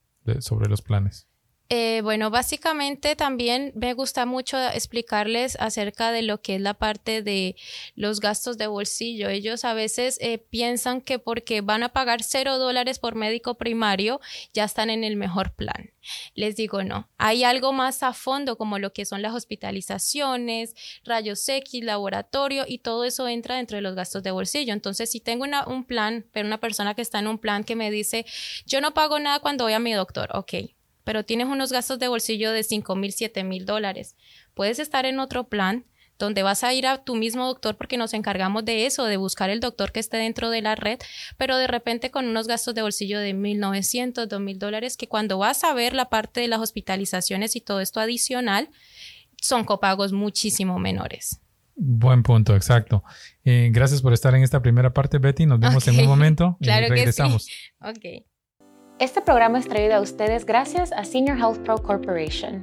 sobre 0.41 0.69
los 0.69 0.83
planes? 0.83 1.29
Eh, 1.71 2.03
bueno, 2.03 2.29
básicamente 2.31 3.17
también 3.17 3.73
me 3.75 3.95
gusta 3.95 4.27
mucho 4.27 4.59
explicarles 4.69 5.57
acerca 5.59 6.13
de 6.13 6.21
lo 6.21 6.43
que 6.43 6.57
es 6.57 6.61
la 6.61 6.75
parte 6.75 7.23
de 7.23 7.57
los 7.95 8.21
gastos 8.21 8.59
de 8.59 8.67
bolsillo. 8.67 9.31
Ellos 9.31 9.65
a 9.65 9.73
veces 9.73 10.19
eh, 10.21 10.37
piensan 10.37 11.01
que 11.01 11.19
porque 11.19 11.63
van 11.63 11.83
a 11.83 11.89
pagar 11.89 12.23
cero 12.23 12.59
dólares 12.59 12.99
por 12.99 13.15
médico 13.15 13.55
primario 13.55 14.21
ya 14.53 14.65
están 14.65 14.91
en 14.91 15.05
el 15.05 15.17
mejor 15.17 15.55
plan. 15.55 15.93
Les 16.35 16.55
digo, 16.55 16.83
no, 16.85 17.09
hay 17.17 17.45
algo 17.45 17.73
más 17.73 18.03
a 18.03 18.13
fondo 18.13 18.59
como 18.59 18.79
lo 18.79 18.93
que 18.93 19.07
son 19.07 19.23
las 19.23 19.35
hospitalizaciones, 19.35 20.75
rayos 21.03 21.49
X, 21.49 21.83
laboratorio 21.83 22.65
y 22.69 22.79
todo 22.79 23.05
eso 23.05 23.27
entra 23.27 23.57
dentro 23.57 23.77
de 23.77 23.83
los 23.83 23.95
gastos 23.95 24.23
de 24.23 24.33
bolsillo. 24.33 24.75
Entonces, 24.75 25.11
si 25.11 25.21
tengo 25.21 25.47
un 25.67 25.85
plan, 25.85 26.27
pero 26.31 26.47
una 26.47 26.61
persona 26.61 26.95
que 26.95 27.01
está 27.01 27.21
en 27.21 27.27
un 27.27 27.39
plan 27.39 27.65
que 27.65 27.75
me 27.75 27.91
dice, 27.91 28.27
yo 28.67 28.83
no 28.83 28.93
pago 28.93 29.19
nada 29.19 29.41
cuando 29.41 29.65
voy 29.65 29.73
a 29.73 29.79
mi 29.79 29.95
doctor, 29.95 30.29
ok 30.35 30.55
pero 31.05 31.25
tienes 31.25 31.47
unos 31.47 31.73
gastos 31.73 31.99
de 31.99 32.09
bolsillo 32.09 32.51
de 32.53 32.65
5 32.65 32.97
mil, 32.97 33.13
7 33.13 33.45
mil 33.45 33.67
dólares. 33.67 34.17
Puedes 34.55 34.79
estar 34.79 35.07
en 35.07 35.21
otro 35.21 35.49
plan 35.49 35.85
donde 36.19 36.43
vas 36.43 36.65
a 36.65 36.73
ir 36.73 36.87
a 36.87 37.03
tu 37.05 37.17
mismo 37.17 37.47
doctor 37.47 37.77
porque 37.77 37.97
nos 37.97 38.15
encargamos 38.15 38.65
de 38.65 38.87
eso, 38.87 39.05
de 39.05 39.17
buscar 39.17 39.51
el 39.51 39.61
doctor 39.61 39.93
que 39.93 40.01
esté 40.01 40.17
dentro 40.17 40.51
de 40.51 40.63
la 40.63 40.75
red, 40.77 40.99
pero 41.37 41.57
de 41.57 41.67
repente 41.67 42.11
con 42.11 42.27
unos 42.27 42.47
gastos 42.47 42.75
de 42.75 42.83
bolsillo 42.83 43.19
de 43.19 43.35
1.900, 43.35 44.29
2.000 44.29 44.59
dólares, 44.59 44.97
que 44.97 45.09
cuando 45.09 45.39
vas 45.39 45.65
a 45.65 45.75
ver 45.75 45.93
la 45.93 46.09
parte 46.09 46.41
de 46.41 46.49
las 46.49 46.61
hospitalizaciones 46.61 47.57
y 47.57 47.61
todo 47.61 47.81
esto 47.81 48.01
adicional, 48.01 48.71
son 49.41 49.65
copagos 49.65 50.13
muchísimo 50.13 50.79
menores. 50.79 51.41
Buen 51.77 52.23
punto, 52.23 52.55
exacto. 52.55 53.03
Eh, 53.45 53.71
gracias 53.73 54.01
por 54.01 54.13
estar 54.13 54.35
en 54.35 54.45
esta 54.45 54.63
primera 54.63 54.93
parte, 54.95 55.19
Betty. 55.19 55.45
Nos 55.45 55.59
vemos 55.59 55.87
en 55.89 55.99
un 55.99 56.07
momento 56.07 56.57
y 56.61 56.67
regresamos. 56.69 57.47
Que 57.47 57.53
sí. 58.21 58.27
Este 59.01 59.21
programa 59.21 59.59
es 59.59 59.67
traído 59.67 59.97
a 59.97 60.01
ustedes 60.01 60.47
gracias 60.47 60.93
a 60.93 61.03
Senior 61.05 61.37
Health 61.37 61.59
Pro 61.65 61.79
Corporation. 61.79 62.63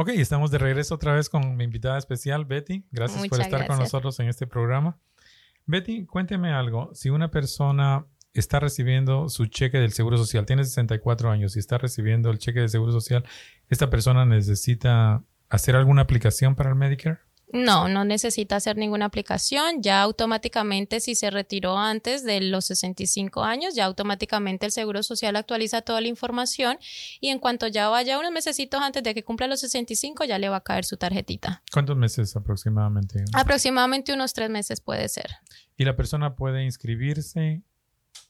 Ok, 0.00 0.08
estamos 0.14 0.50
de 0.50 0.56
regreso 0.56 0.94
otra 0.94 1.12
vez 1.12 1.28
con 1.28 1.58
mi 1.58 1.64
invitada 1.64 1.98
especial, 1.98 2.46
Betty. 2.46 2.86
Gracias 2.90 3.28
por 3.28 3.38
estar 3.38 3.66
con 3.66 3.78
nosotros 3.78 4.18
en 4.20 4.28
este 4.28 4.46
programa. 4.46 4.98
Betty, 5.66 6.06
cuénteme 6.06 6.54
algo. 6.54 6.88
Si 6.94 7.10
una 7.10 7.30
persona 7.30 8.06
está 8.32 8.60
recibiendo 8.60 9.28
su 9.28 9.44
cheque 9.44 9.76
del 9.76 9.92
Seguro 9.92 10.16
Social, 10.16 10.46
tiene 10.46 10.64
64 10.64 11.30
años 11.30 11.54
y 11.54 11.58
está 11.58 11.76
recibiendo 11.76 12.30
el 12.30 12.38
cheque 12.38 12.60
del 12.60 12.70
Seguro 12.70 12.92
Social, 12.92 13.26
¿esta 13.68 13.90
persona 13.90 14.24
necesita 14.24 15.22
hacer 15.50 15.76
alguna 15.76 16.00
aplicación 16.00 16.54
para 16.54 16.70
el 16.70 16.76
Medicare? 16.76 17.18
No, 17.52 17.88
no 17.88 18.04
necesita 18.04 18.56
hacer 18.56 18.76
ninguna 18.76 19.06
aplicación. 19.06 19.82
Ya 19.82 20.02
automáticamente, 20.02 21.00
si 21.00 21.14
se 21.14 21.30
retiró 21.30 21.76
antes 21.76 22.24
de 22.24 22.40
los 22.40 22.66
65 22.66 23.42
años, 23.42 23.74
ya 23.74 23.86
automáticamente 23.86 24.66
el 24.66 24.72
Seguro 24.72 25.02
Social 25.02 25.36
actualiza 25.36 25.82
toda 25.82 26.00
la 26.00 26.08
información 26.08 26.78
y 27.20 27.28
en 27.28 27.38
cuanto 27.38 27.66
ya 27.66 27.88
vaya 27.88 28.18
unos 28.18 28.30
meses 28.30 28.56
antes 28.80 29.02
de 29.02 29.14
que 29.14 29.24
cumpla 29.24 29.46
los 29.46 29.60
65, 29.60 30.24
ya 30.24 30.38
le 30.38 30.48
va 30.48 30.56
a 30.56 30.60
caer 30.60 30.84
su 30.84 30.96
tarjetita. 30.96 31.62
¿Cuántos 31.72 31.96
meses 31.96 32.36
aproximadamente? 32.36 33.24
Aproximadamente 33.32 34.12
unos 34.12 34.32
tres 34.32 34.50
meses 34.50 34.80
puede 34.80 35.08
ser. 35.08 35.30
¿Y 35.76 35.84
la 35.84 35.96
persona 35.96 36.36
puede 36.36 36.64
inscribirse 36.64 37.62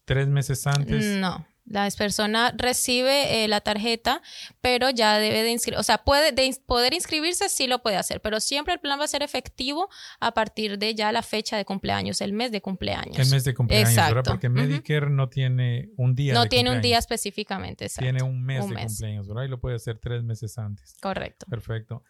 tres 0.04 0.28
meses 0.28 0.66
antes? 0.66 1.04
No. 1.16 1.46
La 1.64 1.88
persona 1.96 2.52
recibe 2.56 3.44
eh, 3.44 3.48
la 3.48 3.60
tarjeta, 3.60 4.22
pero 4.60 4.90
ya 4.90 5.18
debe 5.18 5.42
de 5.42 5.50
inscribirse, 5.50 5.80
o 5.80 5.84
sea, 5.84 5.98
puede 5.98 6.32
de 6.32 6.56
poder 6.66 6.94
inscribirse 6.94 7.48
sí 7.48 7.66
lo 7.66 7.82
puede 7.82 7.96
hacer, 7.96 8.20
pero 8.20 8.40
siempre 8.40 8.74
el 8.74 8.80
plan 8.80 8.98
va 8.98 9.04
a 9.04 9.08
ser 9.08 9.22
efectivo 9.22 9.88
a 10.18 10.32
partir 10.32 10.78
de 10.78 10.94
ya 10.94 11.12
la 11.12 11.22
fecha 11.22 11.56
de 11.56 11.64
cumpleaños, 11.64 12.20
el 12.20 12.32
mes 12.32 12.50
de 12.50 12.60
cumpleaños. 12.60 13.18
El 13.18 13.30
mes 13.30 13.44
de 13.44 13.54
cumpleaños, 13.54 13.94
¿verdad? 13.94 14.24
Porque 14.24 14.48
Medicare 14.48 15.10
no 15.10 15.28
tiene 15.28 15.90
un 15.96 16.14
día. 16.14 16.34
No 16.34 16.46
tiene 16.46 16.70
un 16.72 16.80
día 16.80 16.98
específicamente, 16.98 17.84
exacto. 17.84 18.04
Tiene 18.04 18.22
un 18.22 18.42
mes 18.42 18.68
de 18.68 18.74
cumpleaños, 18.74 19.28
¿verdad? 19.28 19.44
Y 19.44 19.48
lo 19.48 19.60
puede 19.60 19.76
hacer 19.76 19.98
tres 19.98 20.22
meses 20.24 20.58
antes. 20.58 20.96
Correcto. 21.00 21.46
Perfecto. 21.48 22.02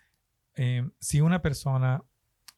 Eh, 0.57 0.88
si 0.99 1.21
una 1.21 1.42
persona 1.42 2.02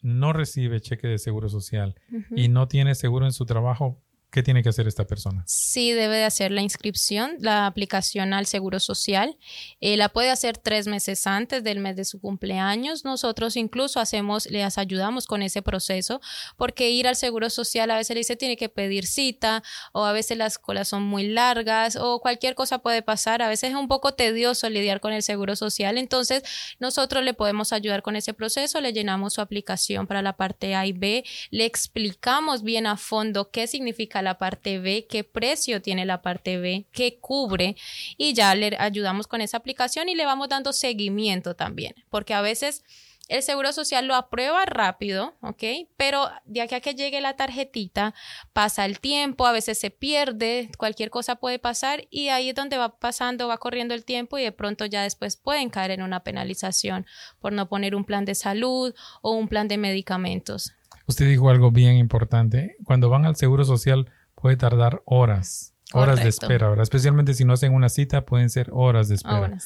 no 0.00 0.32
recibe 0.32 0.80
cheque 0.80 1.06
de 1.06 1.18
seguro 1.18 1.49
social 1.49 1.94
y 2.34 2.49
no 2.49 2.68
tiene 2.68 2.94
seguro 2.94 3.26
en 3.26 3.32
su 3.32 3.46
trabajo, 3.46 4.02
¿Qué 4.32 4.42
tiene 4.42 4.62
que 4.62 4.70
hacer 4.70 4.88
esta 4.88 5.06
persona? 5.06 5.44
Sí, 5.46 5.92
debe 5.92 6.16
de 6.16 6.24
hacer 6.24 6.52
la 6.52 6.62
inscripción, 6.62 7.36
la 7.40 7.66
aplicación 7.66 8.32
al 8.32 8.46
Seguro 8.46 8.80
Social. 8.80 9.36
Eh, 9.82 9.98
la 9.98 10.08
puede 10.08 10.30
hacer 10.30 10.56
tres 10.56 10.86
meses 10.86 11.26
antes 11.26 11.62
del 11.62 11.80
mes 11.80 11.96
de 11.96 12.06
su 12.06 12.18
cumpleaños. 12.18 13.04
Nosotros 13.04 13.58
incluso 13.58 14.00
hacemos, 14.00 14.46
les 14.46 14.78
ayudamos 14.78 15.26
con 15.26 15.42
ese 15.42 15.60
proceso, 15.60 16.22
porque 16.56 16.88
ir 16.88 17.08
al 17.08 17.16
Seguro 17.16 17.50
Social 17.50 17.90
a 17.90 17.98
veces 17.98 18.14
le 18.14 18.20
dice 18.20 18.36
tiene 18.36 18.56
que 18.56 18.70
pedir 18.70 19.06
cita, 19.06 19.62
o 19.92 20.06
a 20.06 20.12
veces 20.12 20.38
las 20.38 20.56
colas 20.56 20.88
son 20.88 21.02
muy 21.02 21.28
largas, 21.28 21.96
o 21.96 22.18
cualquier 22.20 22.54
cosa 22.54 22.78
puede 22.78 23.02
pasar. 23.02 23.42
A 23.42 23.50
veces 23.50 23.72
es 23.72 23.76
un 23.76 23.86
poco 23.86 24.14
tedioso 24.14 24.70
lidiar 24.70 25.00
con 25.00 25.12
el 25.12 25.22
Seguro 25.22 25.56
Social. 25.56 25.98
Entonces, 25.98 26.42
nosotros 26.80 27.22
le 27.22 27.34
podemos 27.34 27.74
ayudar 27.74 28.00
con 28.00 28.16
ese 28.16 28.32
proceso, 28.32 28.80
le 28.80 28.94
llenamos 28.94 29.34
su 29.34 29.42
aplicación 29.42 30.06
para 30.06 30.22
la 30.22 30.38
parte 30.38 30.74
A 30.74 30.86
y 30.86 30.92
B, 30.94 31.22
le 31.50 31.66
explicamos 31.66 32.62
bien 32.62 32.86
a 32.86 32.96
fondo 32.96 33.50
qué 33.50 33.66
significa 33.66 34.22
la 34.23 34.38
parte 34.38 34.79
B, 34.79 35.07
qué 35.09 35.25
precio 35.25 35.83
tiene 35.83 36.05
la 36.05 36.23
parte 36.23 36.59
B, 36.59 36.87
qué 36.93 37.19
cubre 37.19 37.76
y 38.17 38.35
ya 38.35 38.55
le 38.55 38.76
ayudamos 38.79 39.26
con 39.26 39.41
esa 39.41 39.59
aplicación 39.59 40.09
y 40.09 40.14
le 40.14 40.25
vamos 40.26 40.49
dando 40.49 40.73
seguimiento 40.73 41.55
también, 41.55 41.95
porque 42.11 42.35
a 42.35 42.41
veces 42.41 42.85
el 43.29 43.43
Seguro 43.43 43.73
Social 43.73 44.07
lo 44.07 44.14
aprueba 44.14 44.67
rápido, 44.67 45.35
¿ok? 45.41 45.62
Pero 45.97 46.29
de 46.45 46.61
aquí 46.61 46.75
a 46.75 46.81
que 46.81 46.95
llegue 46.95 47.21
la 47.21 47.35
tarjetita, 47.35 48.14
pasa 48.52 48.85
el 48.85 49.00
tiempo, 49.00 49.47
a 49.47 49.52
veces 49.52 49.79
se 49.79 49.91
pierde, 49.91 50.71
cualquier 50.76 51.09
cosa 51.11 51.37
puede 51.37 51.59
pasar 51.59 52.07
y 52.11 52.29
ahí 52.29 52.50
es 52.50 52.55
donde 52.55 52.79
va 52.79 52.99
pasando, 52.99 53.49
va 53.49 53.59
corriendo 53.59 53.95
el 53.95 54.05
tiempo 54.05 54.38
y 54.38 54.43
de 54.43 54.52
pronto 54.52 54.87
ya 54.87 55.02
después 55.02 55.37
pueden 55.37 55.71
caer 55.71 55.93
en 55.93 56.02
una 56.02 56.25
penalización 56.25 57.07
por 57.41 57.52
no 57.52 57.69
poner 57.69 57.95
un 57.95 58.05
plan 58.05 58.25
de 58.25 58.35
salud 58.35 58.95
o 59.23 59.33
un 59.33 59.49
plan 59.49 59.69
de 59.69 59.79
medicamentos. 59.79 60.75
Usted 61.06 61.28
dijo 61.28 61.50
algo 61.50 61.71
bien 61.71 61.97
importante. 61.97 62.76
Cuando 62.85 63.09
van 63.09 63.26
al 63.26 63.37
Seguro 63.37 63.64
Social 63.64 64.11
puede 64.35 64.56
tardar 64.56 65.02
horas 65.04 65.73
Horas 65.92 66.23
de 66.23 66.28
espera, 66.28 66.68
¿verdad? 66.68 66.82
Especialmente 66.82 67.35
si 67.35 67.44
no 67.44 67.52
hacen 67.52 67.75
una 67.75 67.88
cita, 67.88 68.25
pueden 68.25 68.50
ser 68.50 68.71
horas 68.73 69.09
de 69.09 69.16
espera. 69.16 69.59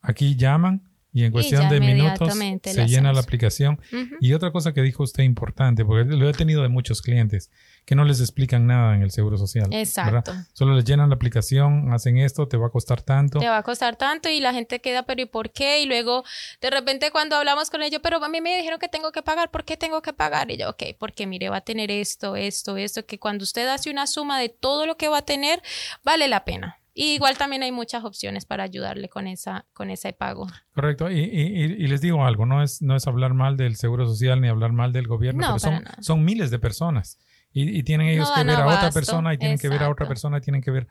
Aquí 0.00 0.36
llaman 0.36 0.82
y 1.12 1.24
en 1.24 1.32
cuestión 1.32 1.68
de 1.68 1.80
minutos 1.80 2.34
se 2.62 2.86
llena 2.86 3.12
la 3.12 3.20
aplicación. 3.20 3.80
Y 4.20 4.32
otra 4.32 4.52
cosa 4.52 4.72
que 4.72 4.82
dijo 4.82 5.02
usted 5.02 5.24
importante, 5.24 5.84
porque 5.84 6.04
lo 6.04 6.28
he 6.28 6.32
tenido 6.32 6.62
de 6.62 6.68
muchos 6.68 7.02
clientes, 7.02 7.50
que 7.86 7.94
no 7.94 8.04
les 8.04 8.20
explican 8.20 8.66
nada 8.66 8.96
en 8.96 9.02
el 9.02 9.12
Seguro 9.12 9.38
Social. 9.38 9.68
Exacto. 9.70 10.32
Solo 10.52 10.74
les 10.74 10.84
llenan 10.84 11.08
la 11.08 11.14
aplicación, 11.14 11.92
hacen 11.92 12.18
esto, 12.18 12.48
te 12.48 12.56
va 12.56 12.66
a 12.66 12.70
costar 12.70 13.00
tanto. 13.00 13.38
Te 13.38 13.48
va 13.48 13.58
a 13.58 13.62
costar 13.62 13.94
tanto 13.94 14.28
y 14.28 14.40
la 14.40 14.52
gente 14.52 14.80
queda, 14.80 15.04
pero 15.04 15.22
¿y 15.22 15.26
por 15.26 15.52
qué? 15.52 15.80
Y 15.80 15.86
luego 15.86 16.24
de 16.60 16.70
repente 16.70 17.12
cuando 17.12 17.36
hablamos 17.36 17.70
con 17.70 17.84
ellos, 17.84 18.00
pero 18.02 18.22
a 18.22 18.28
mí 18.28 18.40
me 18.40 18.56
dijeron 18.56 18.80
que 18.80 18.88
tengo 18.88 19.12
que 19.12 19.22
pagar, 19.22 19.52
¿por 19.52 19.64
qué 19.64 19.76
tengo 19.76 20.02
que 20.02 20.12
pagar? 20.12 20.50
Y 20.50 20.56
yo, 20.56 20.70
ok, 20.70 20.82
porque 20.98 21.28
mire, 21.28 21.48
va 21.48 21.58
a 21.58 21.60
tener 21.60 21.92
esto, 21.92 22.34
esto, 22.34 22.76
esto, 22.76 23.06
que 23.06 23.20
cuando 23.20 23.44
usted 23.44 23.68
hace 23.68 23.88
una 23.88 24.08
suma 24.08 24.40
de 24.40 24.48
todo 24.48 24.84
lo 24.84 24.96
que 24.96 25.06
va 25.06 25.18
a 25.18 25.24
tener, 25.24 25.62
vale 26.02 26.26
la 26.26 26.44
pena. 26.44 26.80
Y 26.92 27.12
igual 27.12 27.38
también 27.38 27.62
hay 27.62 27.70
muchas 27.70 28.04
opciones 28.04 28.46
para 28.46 28.64
ayudarle 28.64 29.08
con 29.08 29.28
esa 29.28 29.66
con 29.74 29.90
ese 29.90 30.12
pago. 30.12 30.48
Correcto. 30.74 31.10
Y, 31.10 31.18
y, 31.18 31.86
les 31.86 32.00
digo 32.00 32.24
algo, 32.24 32.46
no 32.46 32.62
es, 32.62 32.80
no 32.80 32.96
es 32.96 33.06
hablar 33.06 33.34
mal 33.34 33.58
del 33.58 33.76
Seguro 33.76 34.06
Social 34.06 34.40
ni 34.40 34.48
hablar 34.48 34.72
mal 34.72 34.94
del 34.94 35.06
gobierno, 35.06 35.40
pero 35.46 35.58
son, 35.58 35.84
son 36.00 36.24
miles 36.24 36.50
de 36.50 36.58
personas. 36.58 37.18
Y, 37.58 37.82
tienen 37.84 38.08
ellos 38.08 38.30
que 38.32 38.44
ver 38.44 38.60
a 38.60 38.66
otra 38.66 38.90
persona 38.90 39.32
y 39.32 39.38
tienen 39.38 39.56
que 39.56 39.70
ver 39.70 39.82
a 39.82 39.88
otra 39.88 40.06
persona 40.06 40.38
y 40.38 40.40
tienen 40.42 40.60
que 40.60 40.70
ver 40.70 40.88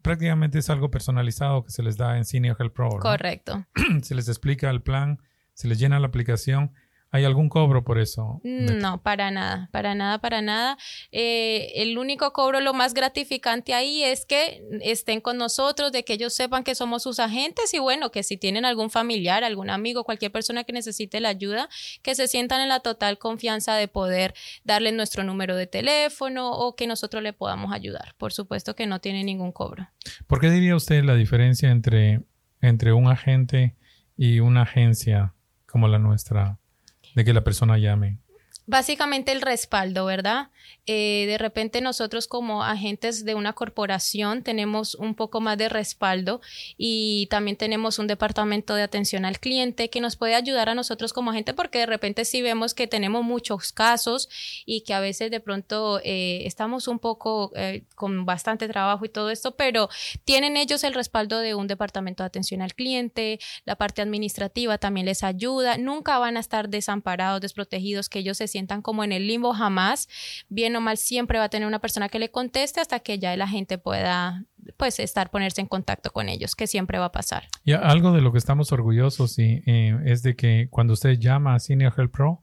prácticamente 0.00 0.60
es 0.60 0.70
algo 0.70 0.90
personalizado 0.90 1.64
que 1.64 1.70
se 1.70 1.82
les 1.82 1.98
da 1.98 2.16
en 2.16 2.24
Senior 2.24 2.56
Health 2.58 2.72
Pro. 2.72 2.88
Correcto. 3.00 3.66
se 4.02 4.14
les 4.14 4.28
explica 4.28 4.70
el 4.70 4.80
plan, 4.80 5.20
se 5.52 5.68
les 5.68 5.78
llena 5.78 6.00
la 6.00 6.06
aplicación 6.06 6.72
¿Hay 7.16 7.24
algún 7.24 7.48
cobro 7.48 7.82
por 7.82 7.98
eso? 7.98 8.42
No, 8.44 9.00
para 9.00 9.30
nada, 9.30 9.70
para 9.72 9.94
nada, 9.94 10.18
para 10.18 10.42
nada. 10.42 10.76
Eh, 11.12 11.72
el 11.76 11.96
único 11.96 12.34
cobro, 12.34 12.60
lo 12.60 12.74
más 12.74 12.92
gratificante 12.92 13.72
ahí 13.72 14.02
es 14.02 14.26
que 14.26 14.62
estén 14.82 15.22
con 15.22 15.38
nosotros, 15.38 15.92
de 15.92 16.04
que 16.04 16.12
ellos 16.12 16.34
sepan 16.34 16.62
que 16.62 16.74
somos 16.74 17.02
sus 17.02 17.18
agentes 17.18 17.72
y 17.72 17.78
bueno, 17.78 18.10
que 18.10 18.22
si 18.22 18.36
tienen 18.36 18.66
algún 18.66 18.90
familiar, 18.90 19.44
algún 19.44 19.70
amigo, 19.70 20.04
cualquier 20.04 20.30
persona 20.30 20.64
que 20.64 20.74
necesite 20.74 21.20
la 21.20 21.30
ayuda, 21.30 21.70
que 22.02 22.14
se 22.14 22.28
sientan 22.28 22.60
en 22.60 22.68
la 22.68 22.80
total 22.80 23.16
confianza 23.16 23.74
de 23.76 23.88
poder 23.88 24.34
darle 24.62 24.92
nuestro 24.92 25.24
número 25.24 25.56
de 25.56 25.66
teléfono 25.66 26.50
o 26.52 26.76
que 26.76 26.86
nosotros 26.86 27.22
le 27.22 27.32
podamos 27.32 27.72
ayudar. 27.72 28.14
Por 28.18 28.34
supuesto 28.34 28.76
que 28.76 28.86
no 28.86 29.00
tiene 29.00 29.24
ningún 29.24 29.52
cobro. 29.52 29.88
¿Por 30.26 30.38
qué 30.38 30.50
diría 30.50 30.76
usted 30.76 31.02
la 31.02 31.14
diferencia 31.14 31.70
entre, 31.70 32.20
entre 32.60 32.92
un 32.92 33.08
agente 33.08 33.74
y 34.18 34.40
una 34.40 34.62
agencia 34.64 35.32
como 35.64 35.88
la 35.88 35.98
nuestra? 35.98 36.58
De 37.16 37.24
que 37.24 37.32
la 37.32 37.42
persona 37.42 37.78
llame. 37.78 38.20
Básicamente 38.66 39.30
el 39.30 39.42
respaldo, 39.42 40.06
¿verdad? 40.06 40.50
Eh, 40.88 41.24
de 41.26 41.38
repente 41.38 41.80
nosotros 41.80 42.28
como 42.28 42.62
agentes 42.62 43.24
de 43.24 43.34
una 43.34 43.52
corporación 43.52 44.42
tenemos 44.42 44.94
un 44.94 45.16
poco 45.16 45.40
más 45.40 45.58
de 45.58 45.68
respaldo 45.68 46.40
y 46.76 47.26
también 47.26 47.56
tenemos 47.56 47.98
un 47.98 48.06
departamento 48.06 48.74
de 48.74 48.82
atención 48.82 49.24
al 49.24 49.40
cliente 49.40 49.90
que 49.90 50.00
nos 50.00 50.16
puede 50.16 50.36
ayudar 50.36 50.68
a 50.68 50.74
nosotros 50.74 51.12
como 51.12 51.30
agente 51.30 51.54
porque 51.54 51.80
de 51.80 51.86
repente 51.86 52.24
sí 52.24 52.40
vemos 52.40 52.72
que 52.72 52.86
tenemos 52.86 53.24
muchos 53.24 53.72
casos 53.72 54.28
y 54.64 54.82
que 54.82 54.94
a 54.94 55.00
veces 55.00 55.30
de 55.30 55.40
pronto 55.40 56.00
eh, 56.04 56.46
estamos 56.46 56.86
un 56.86 57.00
poco 57.00 57.50
eh, 57.56 57.84
con 57.96 58.24
bastante 58.24 58.68
trabajo 58.68 59.04
y 59.04 59.08
todo 59.08 59.30
esto, 59.30 59.56
pero 59.56 59.88
tienen 60.24 60.56
ellos 60.56 60.84
el 60.84 60.94
respaldo 60.94 61.40
de 61.40 61.54
un 61.54 61.66
departamento 61.66 62.22
de 62.22 62.28
atención 62.28 62.62
al 62.62 62.74
cliente, 62.74 63.40
la 63.64 63.76
parte 63.76 64.02
administrativa 64.02 64.78
también 64.78 65.06
les 65.06 65.24
ayuda, 65.24 65.78
nunca 65.78 66.18
van 66.18 66.36
a 66.36 66.40
estar 66.40 66.68
desamparados, 66.68 67.40
desprotegidos, 67.40 68.08
que 68.08 68.20
ellos 68.20 68.36
se 68.36 68.46
sientan 68.56 68.80
como 68.80 69.04
en 69.04 69.12
el 69.12 69.26
limbo 69.26 69.52
jamás, 69.52 70.08
bien 70.48 70.82
mal 70.82 70.96
siempre 70.96 71.38
va 71.38 71.44
a 71.44 71.48
tener 71.50 71.68
una 71.68 71.78
persona 71.78 72.08
que 72.08 72.18
le 72.18 72.30
conteste 72.30 72.80
hasta 72.80 73.00
que 73.00 73.18
ya 73.18 73.36
la 73.36 73.46
gente 73.46 73.76
pueda 73.76 74.46
pues 74.78 74.98
estar 74.98 75.30
ponerse 75.30 75.60
en 75.60 75.66
contacto 75.66 76.10
con 76.10 76.30
ellos, 76.30 76.56
que 76.56 76.66
siempre 76.66 76.98
va 76.98 77.06
a 77.06 77.12
pasar. 77.12 77.48
Y 77.64 77.72
algo 77.72 78.12
de 78.12 78.22
lo 78.22 78.32
que 78.32 78.38
estamos 78.38 78.72
orgullosos 78.72 79.38
y, 79.38 79.62
eh, 79.66 79.98
es 80.06 80.22
de 80.22 80.36
que 80.36 80.68
cuando 80.70 80.94
usted 80.94 81.18
llama 81.18 81.54
a 81.54 81.58
Senior 81.58 81.92
Health 81.96 82.10
Pro, 82.10 82.40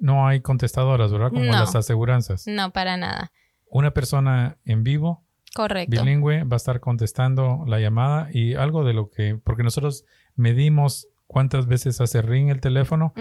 no 0.00 0.26
hay 0.26 0.40
contestadoras, 0.40 1.12
¿verdad? 1.12 1.30
Como 1.30 1.44
las 1.44 1.76
aseguranzas. 1.76 2.48
No, 2.48 2.72
para 2.72 2.96
nada. 2.96 3.30
Una 3.70 3.92
persona 3.92 4.58
en 4.64 4.82
vivo, 4.82 5.24
Correcto. 5.54 6.02
bilingüe, 6.02 6.42
va 6.42 6.56
a 6.56 6.56
estar 6.56 6.80
contestando 6.80 7.64
la 7.68 7.78
llamada 7.78 8.28
y 8.32 8.54
algo 8.54 8.84
de 8.84 8.92
lo 8.92 9.08
que, 9.08 9.38
porque 9.42 9.62
nosotros 9.62 10.04
medimos 10.34 11.06
cuántas 11.26 11.66
veces 11.66 12.00
hace 12.00 12.22
ring 12.22 12.50
el 12.50 12.60
teléfono 12.60 13.12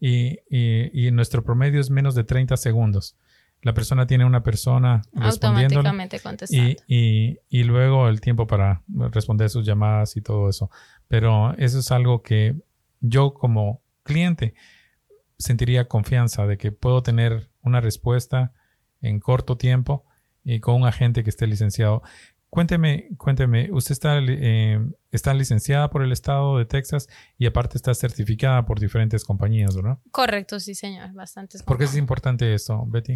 y, 0.00 0.38
y, 0.48 1.06
y, 1.06 1.10
nuestro 1.10 1.42
promedio 1.42 1.80
es 1.80 1.90
menos 1.90 2.14
de 2.14 2.24
30 2.24 2.56
segundos 2.56 3.16
la 3.62 3.74
persona 3.74 4.06
tiene 4.06 4.24
una 4.24 4.42
persona 4.42 5.02
automáticamente 5.14 6.20
y, 6.50 6.76
y, 6.86 7.38
y, 7.48 7.64
luego 7.64 8.08
el 8.08 8.20
tiempo 8.20 8.46
para 8.46 8.82
responder 9.10 9.50
sus 9.50 9.66
llamadas 9.66 10.16
y 10.16 10.20
todo 10.20 10.48
eso. 10.48 10.70
Pero 11.08 11.54
eso 11.58 11.80
es 11.80 11.90
algo 11.90 12.22
que 12.22 12.54
yo 13.00 13.34
como 13.34 13.82
cliente 14.04 14.54
sentiría 15.38 15.88
confianza 15.88 16.46
de 16.46 16.56
que 16.56 16.72
puedo 16.72 17.02
tener 17.02 17.50
una 17.62 17.80
respuesta 17.80 18.52
en 19.00 19.18
corto 19.18 19.56
tiempo 19.56 20.04
y 20.44 20.60
con 20.60 20.76
un 20.76 20.86
agente 20.86 21.24
que 21.24 21.30
esté 21.30 21.46
licenciado. 21.46 22.02
Cuénteme, 22.50 23.10
cuénteme, 23.18 23.70
usted 23.72 23.92
está, 23.92 24.18
eh, 24.20 24.80
está 25.10 25.34
licenciada 25.34 25.90
por 25.90 26.02
el 26.02 26.12
estado 26.12 26.56
de 26.56 26.64
Texas 26.64 27.08
y 27.36 27.46
aparte 27.46 27.76
está 27.76 27.94
certificada 27.94 28.64
por 28.64 28.80
diferentes 28.80 29.24
compañías, 29.24 29.76
¿verdad? 29.76 29.98
Correcto, 30.10 30.58
sí, 30.58 30.74
señor, 30.74 31.12
bastantes. 31.12 31.62
¿Por 31.62 31.76
qué 31.76 31.84
es 31.84 31.96
importante 31.96 32.54
esto, 32.54 32.84
Betty? 32.86 33.14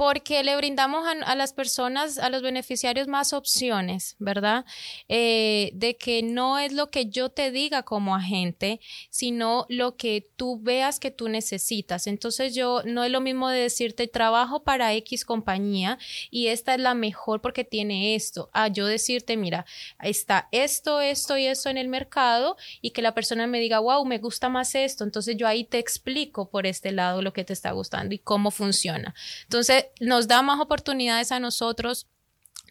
Porque 0.00 0.42
le 0.42 0.56
brindamos 0.56 1.06
a, 1.06 1.34
las 1.34 1.52
personas, 1.52 2.16
a 2.16 2.30
los 2.30 2.40
beneficiarios 2.40 3.06
más 3.06 3.34
opciones, 3.34 4.16
¿verdad? 4.18 4.64
Eh, 5.10 5.72
de 5.74 5.98
que 5.98 6.22
no 6.22 6.58
es 6.58 6.72
lo 6.72 6.88
que 6.88 7.10
yo 7.10 7.28
te 7.28 7.50
diga 7.50 7.82
como 7.82 8.16
agente, 8.16 8.80
sino 9.10 9.66
lo 9.68 9.98
que 9.98 10.26
tú 10.36 10.58
veas 10.58 11.00
que 11.00 11.10
tú 11.10 11.28
necesitas. 11.28 12.06
Entonces 12.06 12.54
yo 12.54 12.80
no 12.86 13.04
es 13.04 13.10
lo 13.10 13.20
mismo 13.20 13.50
de 13.50 13.60
decirte 13.60 14.08
trabajo 14.08 14.62
para 14.62 14.94
X 14.94 15.26
compañía 15.26 15.98
y 16.30 16.46
esta 16.46 16.72
es 16.72 16.80
la 16.80 16.94
mejor 16.94 17.42
porque 17.42 17.64
tiene 17.64 18.14
esto. 18.14 18.48
A 18.54 18.68
yo 18.68 18.86
decirte, 18.86 19.36
mira, 19.36 19.66
está 20.00 20.48
esto, 20.50 21.02
esto 21.02 21.36
y 21.36 21.44
esto 21.44 21.68
en 21.68 21.76
el 21.76 21.88
mercado 21.88 22.56
y 22.80 22.92
que 22.92 23.02
la 23.02 23.12
persona 23.12 23.46
me 23.46 23.60
diga, 23.60 23.80
wow, 23.80 24.02
me 24.06 24.16
gusta 24.16 24.48
más 24.48 24.74
esto. 24.74 25.04
Entonces 25.04 25.36
yo 25.36 25.46
ahí 25.46 25.64
te 25.64 25.78
explico 25.78 26.48
por 26.48 26.66
este 26.66 26.90
lado 26.90 27.20
lo 27.20 27.34
que 27.34 27.44
te 27.44 27.52
está 27.52 27.72
gustando 27.72 28.14
y 28.14 28.18
cómo 28.18 28.50
funciona. 28.50 29.14
Entonces, 29.42 29.89
nos 29.98 30.28
da 30.28 30.42
más 30.42 30.60
oportunidades 30.60 31.32
a 31.32 31.40
nosotros 31.40 32.06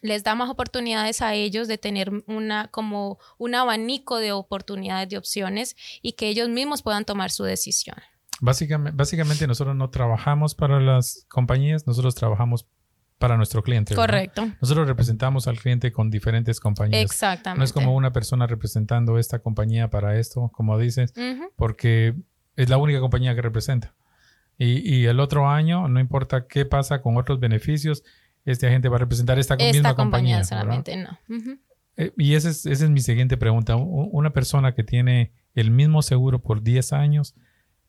les 0.02 0.22
da 0.22 0.34
más 0.34 0.50
oportunidades 0.50 1.22
a 1.22 1.34
ellos 1.34 1.68
de 1.68 1.78
tener 1.78 2.10
una 2.26 2.68
como 2.68 3.18
un 3.38 3.54
abanico 3.54 4.18
de 4.18 4.32
oportunidades 4.32 5.08
de 5.08 5.18
opciones 5.18 5.76
y 6.02 6.12
que 6.12 6.28
ellos 6.28 6.48
mismos 6.48 6.82
puedan 6.82 7.04
tomar 7.04 7.30
su 7.30 7.44
decisión. 7.44 7.96
Básicamente, 8.40 8.96
básicamente 8.96 9.46
nosotros 9.46 9.76
no 9.76 9.90
trabajamos 9.90 10.54
para 10.54 10.80
las 10.80 11.26
compañías, 11.28 11.86
nosotros 11.86 12.14
trabajamos 12.14 12.66
para 13.18 13.36
nuestro 13.36 13.62
cliente. 13.62 13.94
Correcto. 13.94 14.48
Nosotros 14.62 14.88
representamos 14.88 15.46
al 15.46 15.58
cliente 15.58 15.92
con 15.92 16.10
diferentes 16.10 16.58
compañías. 16.58 17.02
Exactamente. 17.02 17.58
No 17.58 17.64
es 17.64 17.72
como 17.74 17.94
una 17.94 18.14
persona 18.14 18.46
representando 18.46 19.18
esta 19.18 19.40
compañía 19.40 19.90
para 19.90 20.18
esto, 20.18 20.50
como 20.54 20.78
dices, 20.78 21.12
porque 21.56 22.14
es 22.56 22.70
la 22.70 22.78
única 22.78 23.00
compañía 23.00 23.34
que 23.34 23.42
representa. 23.42 23.94
Y, 24.62 25.06
el 25.06 25.20
otro 25.20 25.48
año, 25.48 25.88
no 25.88 26.00
importa 26.00 26.46
qué 26.46 26.66
pasa 26.66 27.00
con 27.00 27.16
otros 27.16 27.40
beneficios, 27.40 28.04
este 28.44 28.66
agente 28.66 28.90
va 28.90 28.96
a 28.96 28.98
representar 28.98 29.38
esta, 29.38 29.54
esta 29.54 29.72
misma 29.72 29.94
compañía. 29.94 30.44
solamente 30.44 30.98
no. 30.98 31.18
Eh, 31.96 32.12
y 32.18 32.34
esa 32.34 32.50
es, 32.50 32.66
esa 32.66 32.84
es 32.84 32.90
mi 32.90 33.00
siguiente 33.00 33.38
pregunta. 33.38 33.76
Una 33.76 34.34
persona 34.34 34.74
que 34.74 34.84
tiene 34.84 35.32
el 35.54 35.70
mismo 35.70 36.02
seguro 36.02 36.42
por 36.42 36.62
10 36.62 36.92
años, 36.92 37.34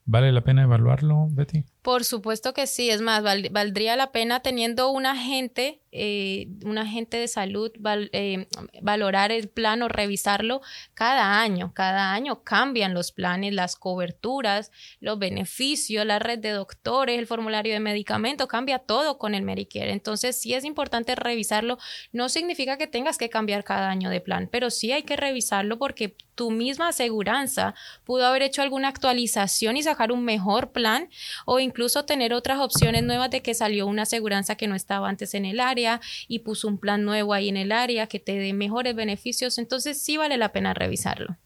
¿vale 0.06 0.32
la 0.32 0.42
pena 0.42 0.64
evaluarlo, 0.64 1.28
Betty? 1.30 1.64
Por 1.82 2.04
supuesto 2.04 2.54
que 2.54 2.68
sí, 2.68 2.90
es 2.90 3.02
más, 3.02 3.24
valdría 3.24 3.96
la 3.96 4.12
pena 4.12 4.42
teniendo 4.42 4.92
un 4.92 5.06
agente 5.06 5.82
eh, 5.94 6.48
un 6.64 6.78
agente 6.78 7.18
de 7.18 7.28
salud 7.28 7.70
eh, 8.14 8.48
valorar 8.82 9.34
el 9.34 9.50
plan 9.50 9.82
o 9.82 9.90
revisarlo 9.90 10.62
cada 10.94 11.42
año. 11.42 11.74
Cada 11.74 12.14
año 12.14 12.44
cambian 12.44 12.94
los 12.94 13.12
planes, 13.12 13.54
las 13.54 13.76
coberturas, 13.76 14.72
los 15.02 15.20
beneficios, 15.20 16.06
la 16.06 16.20
red 16.20 16.40
de 16.40 16.52
doctores, 16.52 17.20
el 17.20 17.28
formulario 17.28 17.74
de 17.74 17.82
medicamentos, 17.82 18.48
cambia 18.48 18.80
todo 18.80 19.18
con 19.18 19.36
el 19.36 19.44
Medicare. 19.44 19.92
Entonces, 19.92 20.40
sí 20.40 20.54
es 20.54 20.64
importante 20.64 21.16
revisarlo. 21.16 21.78
No 22.14 22.30
significa 22.30 22.78
que 22.78 22.88
tengas 22.88 23.18
que 23.18 23.30
cambiar 23.30 23.66
cada 23.66 23.90
año 23.90 24.10
de 24.10 24.22
plan, 24.22 24.48
pero 24.50 24.70
sí 24.70 24.94
hay 24.94 25.04
que 25.04 25.18
revisarlo 25.18 25.78
porque 25.78 26.16
tu 26.36 26.52
misma 26.52 26.88
aseguranza 26.88 27.76
pudo 28.06 28.26
haber 28.26 28.44
hecho 28.44 28.62
alguna 28.62 28.88
actualización 28.88 29.76
y 29.76 29.84
sacar 29.91 30.12
un 30.12 30.23
mejor 30.23 30.71
plan 30.71 31.10
o 31.45 31.60
incluso 31.60 32.06
tener 32.06 32.34
otras 32.34 32.60
opciones 32.60 33.04
nuevas 33.04 33.30
de 33.30 33.41
que 33.41 33.54
salió 33.54 33.88
una 33.88 34.04
aseguranza 34.04 34.56
que 34.56 34.67
no 34.67 34.75
estaba 34.75 35.10
antes 35.10 35.34
en 35.34 35.45
el 35.45 35.60
área 35.60 36.01
y 36.27 36.39
puso 36.39 36.67
un 36.67 36.77
plan 36.77 37.04
nuevo 37.06 37.34
ahí 37.34 37.49
en 37.49 37.58
el 37.58 37.71
área 37.71 38.08
que 38.08 38.19
te 38.19 38.38
dé 38.38 38.54
mejores 38.54 38.95
beneficios, 38.95 39.58
entonces 39.58 40.01
sí 40.01 40.17
vale 40.17 40.38
la 40.38 40.51
pena 40.51 40.73
revisarlo. 40.73 41.38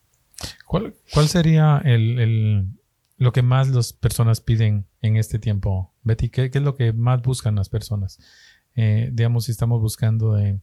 ¿Cuál, 0.66 0.94
sería 1.28 1.82
el, 1.86 2.68
lo 3.18 3.32
que 3.32 3.42
más 3.42 3.70
las 3.70 3.94
personas 3.94 4.42
piden 4.42 4.86
en 5.02 5.16
este 5.16 5.40
tiempo? 5.40 5.94
Betty, 6.04 6.30
¿qué, 6.30 6.52
es 6.54 6.62
lo 6.62 6.76
que 6.76 6.92
más 6.92 7.22
buscan 7.22 7.56
las 7.56 7.70
personas? 7.70 8.20
Eh, 8.76 9.10
digamos, 9.14 9.46
si 9.46 9.52
estamos 9.52 9.80
buscando 9.82 10.34
de 10.34 10.60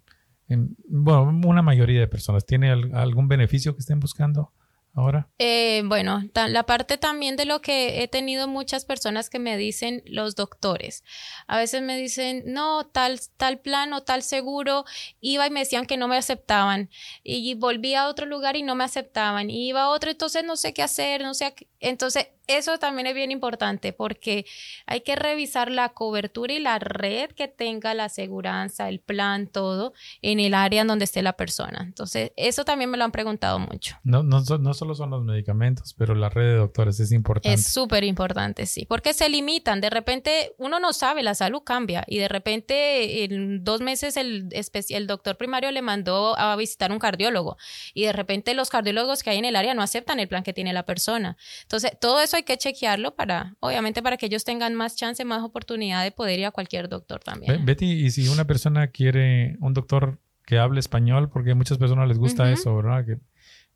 bueno, 0.88 1.48
una 1.48 1.62
mayoría 1.62 2.00
de 2.00 2.08
personas, 2.08 2.44
¿tiene 2.44 2.70
algún 2.70 3.28
beneficio 3.28 3.74
que 3.74 3.80
estén 3.80 4.00
buscando? 4.00 4.52
Ahora? 4.94 5.28
Eh, 5.38 5.82
bueno, 5.86 6.22
la 6.34 6.64
parte 6.64 6.98
también 6.98 7.36
de 7.36 7.44
lo 7.44 7.60
que 7.60 8.02
he 8.02 8.08
tenido 8.08 8.48
muchas 8.48 8.84
personas 8.84 9.30
que 9.30 9.38
me 9.38 9.56
dicen 9.56 10.02
los 10.06 10.34
doctores. 10.34 11.04
A 11.46 11.58
veces 11.58 11.82
me 11.82 11.96
dicen, 11.96 12.42
no, 12.46 12.86
tal, 12.86 13.20
tal 13.36 13.60
plan 13.60 13.92
o 13.92 14.02
tal 14.02 14.22
seguro. 14.22 14.84
Iba 15.20 15.46
y 15.46 15.50
me 15.50 15.60
decían 15.60 15.86
que 15.86 15.96
no 15.96 16.08
me 16.08 16.16
aceptaban. 16.16 16.90
Y 17.22 17.54
volví 17.54 17.94
a 17.94 18.08
otro 18.08 18.26
lugar 18.26 18.56
y 18.56 18.62
no 18.62 18.74
me 18.74 18.84
aceptaban. 18.84 19.50
Y 19.50 19.68
iba 19.68 19.82
a 19.82 19.88
otro, 19.88 20.10
entonces 20.10 20.44
no 20.44 20.56
sé 20.56 20.72
qué 20.74 20.82
hacer, 20.82 21.22
no 21.22 21.34
sé. 21.34 21.54
Qué... 21.54 21.68
Entonces, 21.80 22.28
eso 22.46 22.78
también 22.78 23.06
es 23.06 23.14
bien 23.14 23.30
importante 23.30 23.92
porque 23.92 24.46
hay 24.86 25.02
que 25.02 25.16
revisar 25.16 25.70
la 25.70 25.90
cobertura 25.90 26.52
y 26.52 26.58
la 26.58 26.78
red 26.78 27.30
que 27.30 27.48
tenga 27.48 27.94
la 27.94 28.04
aseguranza, 28.04 28.88
el 28.88 29.00
plan, 29.00 29.46
todo 29.46 29.92
en 30.22 30.40
el 30.40 30.54
área 30.54 30.82
en 30.82 30.88
donde 30.88 31.04
esté 31.04 31.22
la 31.22 31.34
persona. 31.34 31.82
Entonces, 31.82 32.32
eso 32.36 32.64
también 32.64 32.90
me 32.90 32.98
lo 32.98 33.04
han 33.04 33.12
preguntado 33.12 33.58
mucho. 33.58 33.96
No, 34.02 34.22
no, 34.22 34.42
no 34.42 34.74
solo 34.74 34.94
son 34.94 35.10
los 35.10 35.24
medicamentos, 35.24 35.94
pero 35.94 36.14
la 36.14 36.28
red 36.28 36.52
de 36.52 36.56
doctores 36.56 36.98
es 37.00 37.12
importante. 37.12 37.54
Es 37.54 37.66
súper 37.66 38.04
importante, 38.04 38.66
sí, 38.66 38.84
porque 38.86 39.14
se 39.14 39.28
limitan. 39.28 39.80
De 39.80 39.90
repente, 39.90 40.54
uno 40.58 40.80
no 40.80 40.92
sabe, 40.92 41.22
la 41.22 41.34
salud 41.34 41.62
cambia 41.62 42.04
y 42.06 42.18
de 42.18 42.28
repente 42.28 43.24
en 43.24 43.64
dos 43.64 43.80
meses 43.80 44.16
el, 44.16 44.48
el 44.52 45.06
doctor 45.06 45.36
primario 45.36 45.70
le 45.70 45.82
mandó 45.82 46.38
a 46.38 46.54
visitar 46.56 46.92
un 46.92 46.98
cardiólogo 46.98 47.56
y 47.94 48.04
de 48.04 48.12
repente 48.12 48.54
los 48.54 48.70
cardiólogos 48.70 49.22
que 49.22 49.30
hay 49.30 49.38
en 49.38 49.44
el 49.44 49.56
área 49.56 49.74
no 49.74 49.82
aceptan 49.82 50.20
el 50.20 50.28
plan 50.28 50.42
que 50.42 50.52
tiene 50.52 50.72
la 50.72 50.84
persona. 50.84 51.36
Entonces, 51.62 51.92
todo 52.00 52.20
eso 52.20 52.31
hay 52.36 52.42
que 52.42 52.56
chequearlo 52.56 53.14
para, 53.14 53.56
obviamente, 53.60 54.02
para 54.02 54.16
que 54.16 54.26
ellos 54.26 54.44
tengan 54.44 54.74
más 54.74 54.96
chance, 54.96 55.24
más 55.24 55.42
oportunidad 55.42 56.02
de 56.02 56.12
poder 56.12 56.38
ir 56.38 56.46
a 56.46 56.50
cualquier 56.50 56.88
doctor 56.88 57.20
también. 57.20 57.64
Betty, 57.64 58.04
y 58.04 58.10
si 58.10 58.28
una 58.28 58.46
persona 58.46 58.88
quiere 58.88 59.56
un 59.60 59.74
doctor 59.74 60.18
que 60.44 60.58
hable 60.58 60.80
español, 60.80 61.30
porque 61.30 61.52
a 61.52 61.54
muchas 61.54 61.78
personas 61.78 62.08
les 62.08 62.18
gusta 62.18 62.50
eso, 62.50 62.74
¿verdad? 62.76 63.04
Que, 63.04 63.18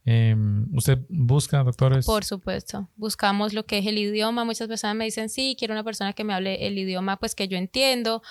em, 0.06 0.66
¿Usted 0.74 1.00
busca 1.10 1.62
doctores? 1.62 2.06
Por 2.06 2.24
supuesto. 2.24 2.88
Buscamos 2.96 3.52
lo 3.52 3.66
que 3.66 3.78
es 3.78 3.86
el 3.86 3.98
idioma. 3.98 4.44
Muchas 4.44 4.68
personas 4.68 4.96
me 4.96 5.04
dicen, 5.04 5.28
sí, 5.28 5.56
quiero 5.58 5.74
una 5.74 5.84
persona 5.84 6.14
que 6.14 6.24
me 6.24 6.32
hable 6.32 6.66
el 6.66 6.78
idioma 6.78 7.18
pues 7.18 7.34
que 7.34 7.48
yo 7.48 7.58
entiendo, 7.58 8.22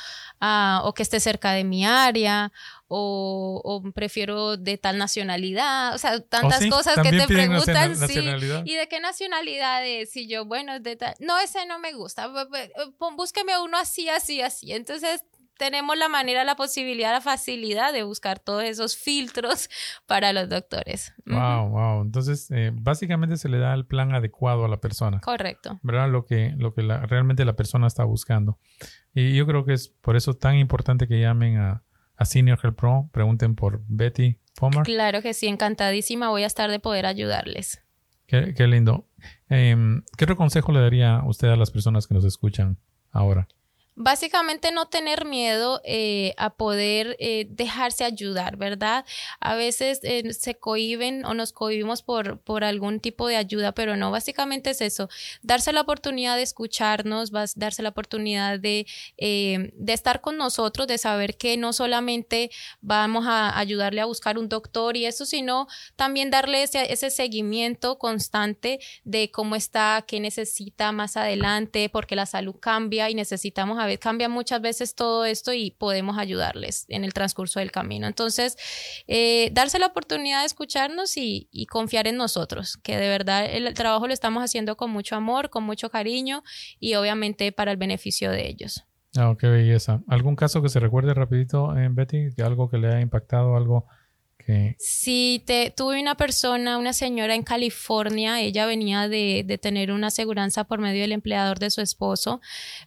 uh, 0.42 0.80
o 0.84 0.94
que 0.94 1.04
esté 1.04 1.20
cerca 1.20 1.52
de 1.52 1.64
mi 1.64 1.86
área, 1.86 2.52
o, 2.88 3.84
prefiero 3.94 4.58
de 4.58 4.78
tal 4.78 4.98
nacionalidad, 4.98 5.96
o 5.96 5.98
sea, 5.98 6.20
tantas 6.20 6.64
oh, 6.66 6.70
cosas 6.70 6.96
que 7.02 7.10
te 7.12 7.28
preguntan, 7.28 7.96
sí, 8.08 8.20
¿y 8.66 8.76
de 8.76 8.88
qué 8.88 9.00
nacionalidad 9.00 9.86
es? 9.86 10.12
Si 10.12 10.28
yo, 10.28 10.46
bueno, 10.46 10.80
de 10.80 10.96
tal, 10.96 11.16
no, 11.20 11.40
ese 11.40 11.66
no 11.66 11.80
me 11.80 11.94
gusta, 11.94 12.32
búsqueme 13.18 13.60
uno 13.60 13.78
así, 13.78 14.10
así, 14.10 14.42
así. 14.42 14.72
Entonces, 14.72 15.24
tenemos 15.58 15.98
la 15.98 16.10
manera, 16.10 16.44
la 16.44 16.56
posibilidad, 16.56 17.12
la 17.12 17.22
facilidad 17.22 17.94
de 17.94 18.04
buscar 18.04 18.40
todos 18.40 18.64
esos 18.64 18.98
filtros 18.98 19.70
para 20.06 20.34
los 20.34 20.50
doctores. 20.50 21.14
Wow, 21.26 21.70
wow. 21.70 22.02
Entonces, 22.02 22.50
eh, 22.52 22.72
básicamente 22.74 23.38
se 23.38 23.50
le 23.50 23.60
da 23.60 23.74
el 23.74 23.86
plan 23.86 24.14
adecuado 24.14 24.66
a 24.66 24.68
la 24.68 24.78
persona. 24.78 25.20
Correcto. 25.22 25.80
¿Verdad? 25.84 26.10
Lo 26.10 26.26
que, 26.26 26.54
lo 26.58 26.74
que 26.74 26.82
realmente 26.82 27.46
la 27.46 27.56
persona 27.56 27.88
está 27.88 28.04
buscando. 28.04 28.60
Y 29.14 29.36
yo 29.36 29.46
creo 29.48 29.66
que 29.66 29.74
es 29.74 29.88
por 29.88 30.16
eso 30.16 30.34
tan 30.34 30.56
importante 30.56 31.08
que 31.08 31.20
llamen 31.20 31.58
a, 31.58 31.84
a 32.18 32.26
Senior 32.26 32.60
Health 32.62 32.76
Pro, 32.76 33.10
pregunten 33.12 33.56
por 33.56 33.82
Betty 33.88 34.40
Fomer. 34.56 34.84
Claro 34.84 35.22
que 35.22 35.34
sí, 35.34 35.48
encantadísima 35.48 36.30
voy 36.30 36.44
a 36.44 36.48
estar 36.48 36.70
de 36.70 36.80
poder 36.80 37.06
ayudarles. 37.06 37.82
Qué, 38.28 38.54
qué 38.56 38.68
lindo. 38.68 39.08
Em, 39.50 40.04
¿Qué 40.18 40.26
otro 40.26 40.36
consejo 40.36 40.72
le 40.72 40.80
daría 40.80 41.22
usted 41.26 41.50
a 41.50 41.56
las 41.56 41.72
personas 41.72 42.08
que 42.08 42.14
nos 42.14 42.26
escuchan 42.26 42.78
ahora? 43.12 43.48
Básicamente 43.98 44.74
no 44.74 44.88
tener 44.88 45.24
miedo 45.24 45.80
eh, 45.86 46.34
a 46.38 46.50
poder 46.50 47.16
eh, 47.20 47.48
dejarse 47.50 48.04
ayudar, 48.04 48.58
¿verdad? 48.58 49.06
A 49.40 49.56
veces 49.56 50.02
eh, 50.04 50.34
se 50.34 50.56
cohiben 50.56 51.24
o 51.24 51.34
nos 51.34 51.54
cohibimos 51.54 52.02
por, 52.02 52.40
por 52.40 52.66
algún 52.66 53.00
tipo 53.00 53.28
de 53.28 53.38
ayuda, 53.38 53.72
pero 53.72 53.96
no, 53.96 54.12
básicamente 54.12 54.72
es 54.72 54.82
eso, 54.82 55.08
darse 55.44 55.72
la 55.72 55.80
oportunidad 55.82 56.36
de 56.36 56.44
escucharnos, 56.44 57.32
darse 57.56 57.84
la 57.84 57.90
oportunidad 57.90 58.60
de, 58.60 58.86
de 59.18 59.94
estar 59.94 60.20
con 60.20 60.36
nosotros, 60.36 60.88
de 60.88 60.98
saber 60.98 61.38
que 61.38 61.56
no 61.56 61.72
solamente 61.72 62.52
vamos 62.82 63.26
a 63.28 63.58
ayudarle 63.58 64.02
a 64.02 64.06
buscar 64.06 64.38
un 64.38 64.50
doctor 64.50 64.98
y 64.98 65.06
eso, 65.06 65.26
sino 65.26 65.68
también 65.96 66.32
darle 66.32 66.64
ese, 66.64 66.92
ese 66.92 67.10
seguimiento 67.12 67.98
constante 67.98 68.80
de 69.06 69.32
cómo 69.32 69.56
está, 69.56 70.04
qué 70.06 70.20
necesita 70.20 70.92
más 70.92 71.16
adelante, 71.16 71.90
porque 71.90 72.18
la 72.18 72.26
salud 72.26 72.56
cambia 72.60 73.10
y 73.10 73.16
necesitamos 73.16 73.85
cambia 74.00 74.30
muchas 74.30 74.62
veces 74.62 74.96
todo 74.96 75.26
esto 75.26 75.54
y 75.54 75.72
podemos 75.72 76.18
ayudarles 76.18 76.86
en 76.90 77.04
el 77.04 77.14
transcurso 77.14 77.60
del 77.60 77.72
camino. 77.72 78.08
Entonces, 78.08 78.58
eh, 79.08 79.50
darse 79.54 79.80
la 79.80 79.88
oportunidad 79.88 80.42
de 80.42 80.46
escucharnos 80.46 81.18
y, 81.18 81.50
confiar 81.70 82.08
en 82.08 82.18
nosotros, 82.18 82.78
que 82.84 82.98
de 82.98 83.10
verdad 83.10 83.46
el, 83.46 83.74
trabajo 83.74 84.08
lo 84.08 84.14
estamos 84.14 84.44
haciendo 84.44 84.78
con 84.78 84.92
mucho 84.92 85.16
amor, 85.16 85.50
con 85.50 85.64
mucho 85.64 85.90
cariño 85.90 86.44
y 86.80 86.96
obviamente 86.96 87.52
para 87.52 87.72
el 87.72 87.78
beneficio 87.78 88.32
de 88.32 88.48
ellos. 88.48 88.86
Oh, 89.18 89.36
qué 89.38 89.48
belleza. 89.48 90.02
¿Algún 90.08 90.36
caso 90.36 90.62
que 90.62 90.70
se 90.70 90.80
recuerde 90.80 91.14
rapidito, 91.14 91.76
en 91.76 91.84
eh, 91.84 91.90
Betty? 91.92 92.30
¿Algo 92.44 92.70
que 92.70 92.78
le 92.78 92.88
haya 92.88 93.02
impactado, 93.02 93.56
algo 93.56 93.88
Sí, 94.78 95.44
te, 95.48 95.72
tuve 95.76 96.00
una 96.00 96.16
persona, 96.16 96.78
una 96.78 96.94
señora 96.94 97.34
en 97.34 97.42
California, 97.42 98.42
ella 98.42 98.68
venía 98.68 99.08
de, 99.08 99.44
de, 99.44 99.58
tener 99.58 99.92
una 99.92 100.08
aseguranza 100.08 100.66
por 100.66 100.80
medio 100.80 101.02
del 101.02 101.14
empleador 101.14 101.58
de 101.58 101.72
su 101.72 101.82
esposo, 101.82 102.42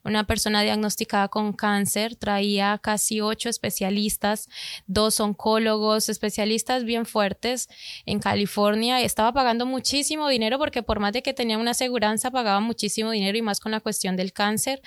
una 0.05 0.25
persona 0.25 0.63
diagnosticada 0.63 1.27
con 1.29 1.53
cáncer, 1.53 2.15
traía 2.15 2.79
casi 2.81 3.21
ocho 3.21 3.49
especialistas, 3.49 4.49
dos 4.87 5.19
oncólogos, 5.19 6.09
especialistas 6.09 6.85
bien 6.85 7.07
fuertes 7.07 7.69
en 8.07 8.21
California, 8.21 9.01
estaba 9.01 9.33
pagando 9.33 9.67
muchísimo 9.67 10.29
dinero 10.29 10.59
porque 10.59 10.85
por 10.85 11.01
más 11.01 11.13
de 11.13 11.23
que 11.23 11.35
tenía 11.35 11.59
una 11.59 11.73
aseguranza, 11.73 12.31
pagaba 12.31 12.61
muchísimo 12.61 13.11
dinero 13.11 13.37
y 13.37 13.43
más 13.43 13.59
con 13.59 13.73
la 13.73 13.81
cuestión 13.81 14.17
del 14.17 14.33
cáncer. 14.33 14.81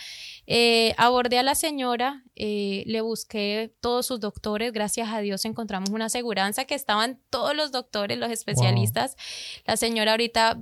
Eh, 0.47 0.93
abordé 0.97 1.37
a 1.37 1.43
la 1.43 1.55
señora, 1.55 2.23
eh, 2.35 2.83
le 2.87 3.01
busqué 3.01 3.73
todos 3.81 4.05
sus 4.05 4.19
doctores, 4.19 4.71
gracias 4.71 5.09
a 5.09 5.19
Dios 5.19 5.45
encontramos 5.45 5.89
una 5.89 6.05
aseguranza 6.05 6.60
que 6.65 6.75
estaban 6.75 7.19
todos 7.29 7.55
los 7.55 7.71
doctores, 7.71 8.17
los 8.17 8.31
especialistas. 8.31 9.15
La 9.65 9.77
señora 9.77 10.11
ahorita 10.11 10.57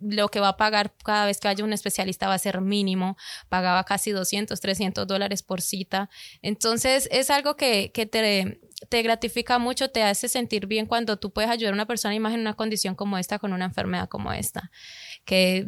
lo 0.00 0.28
que 0.28 0.40
va 0.40 0.48
a 0.48 0.56
pagar 0.56 0.94
cada 1.04 1.26
vez 1.26 1.38
que 1.38 1.48
haya 1.48 1.64
un 1.64 1.72
especialista 1.72 2.26
va 2.26 2.34
a 2.34 2.38
ser 2.38 2.60
mínimo, 2.60 3.16
pagaba 3.48 3.84
casi 3.84 4.10
200, 4.10 4.58
300 4.58 5.06
dólares 5.06 5.42
por 5.42 5.60
cita. 5.60 6.08
Entonces 6.42 7.08
es 7.12 7.30
algo 7.30 7.56
que, 7.56 7.92
que 7.92 8.06
te, 8.06 8.60
te, 8.88 9.02
gratifica 9.02 9.58
mucho, 9.58 9.90
te 9.90 10.02
hace 10.02 10.28
sentir 10.28 10.66
bien 10.66 10.86
cuando 10.86 11.18
tú 11.18 11.32
puedes 11.32 11.50
ayudar 11.50 11.72
a 11.72 11.76
una 11.76 11.86
persona 11.86 12.14
y 12.14 12.20
más 12.20 12.34
en 12.34 12.40
una 12.40 12.54
condición 12.54 12.94
como 12.94 13.18
esta, 13.18 13.38
con 13.38 13.52
una 13.52 13.66
enfermedad 13.66 14.08
como 14.08 14.32
esta, 14.32 14.70
que 15.24 15.66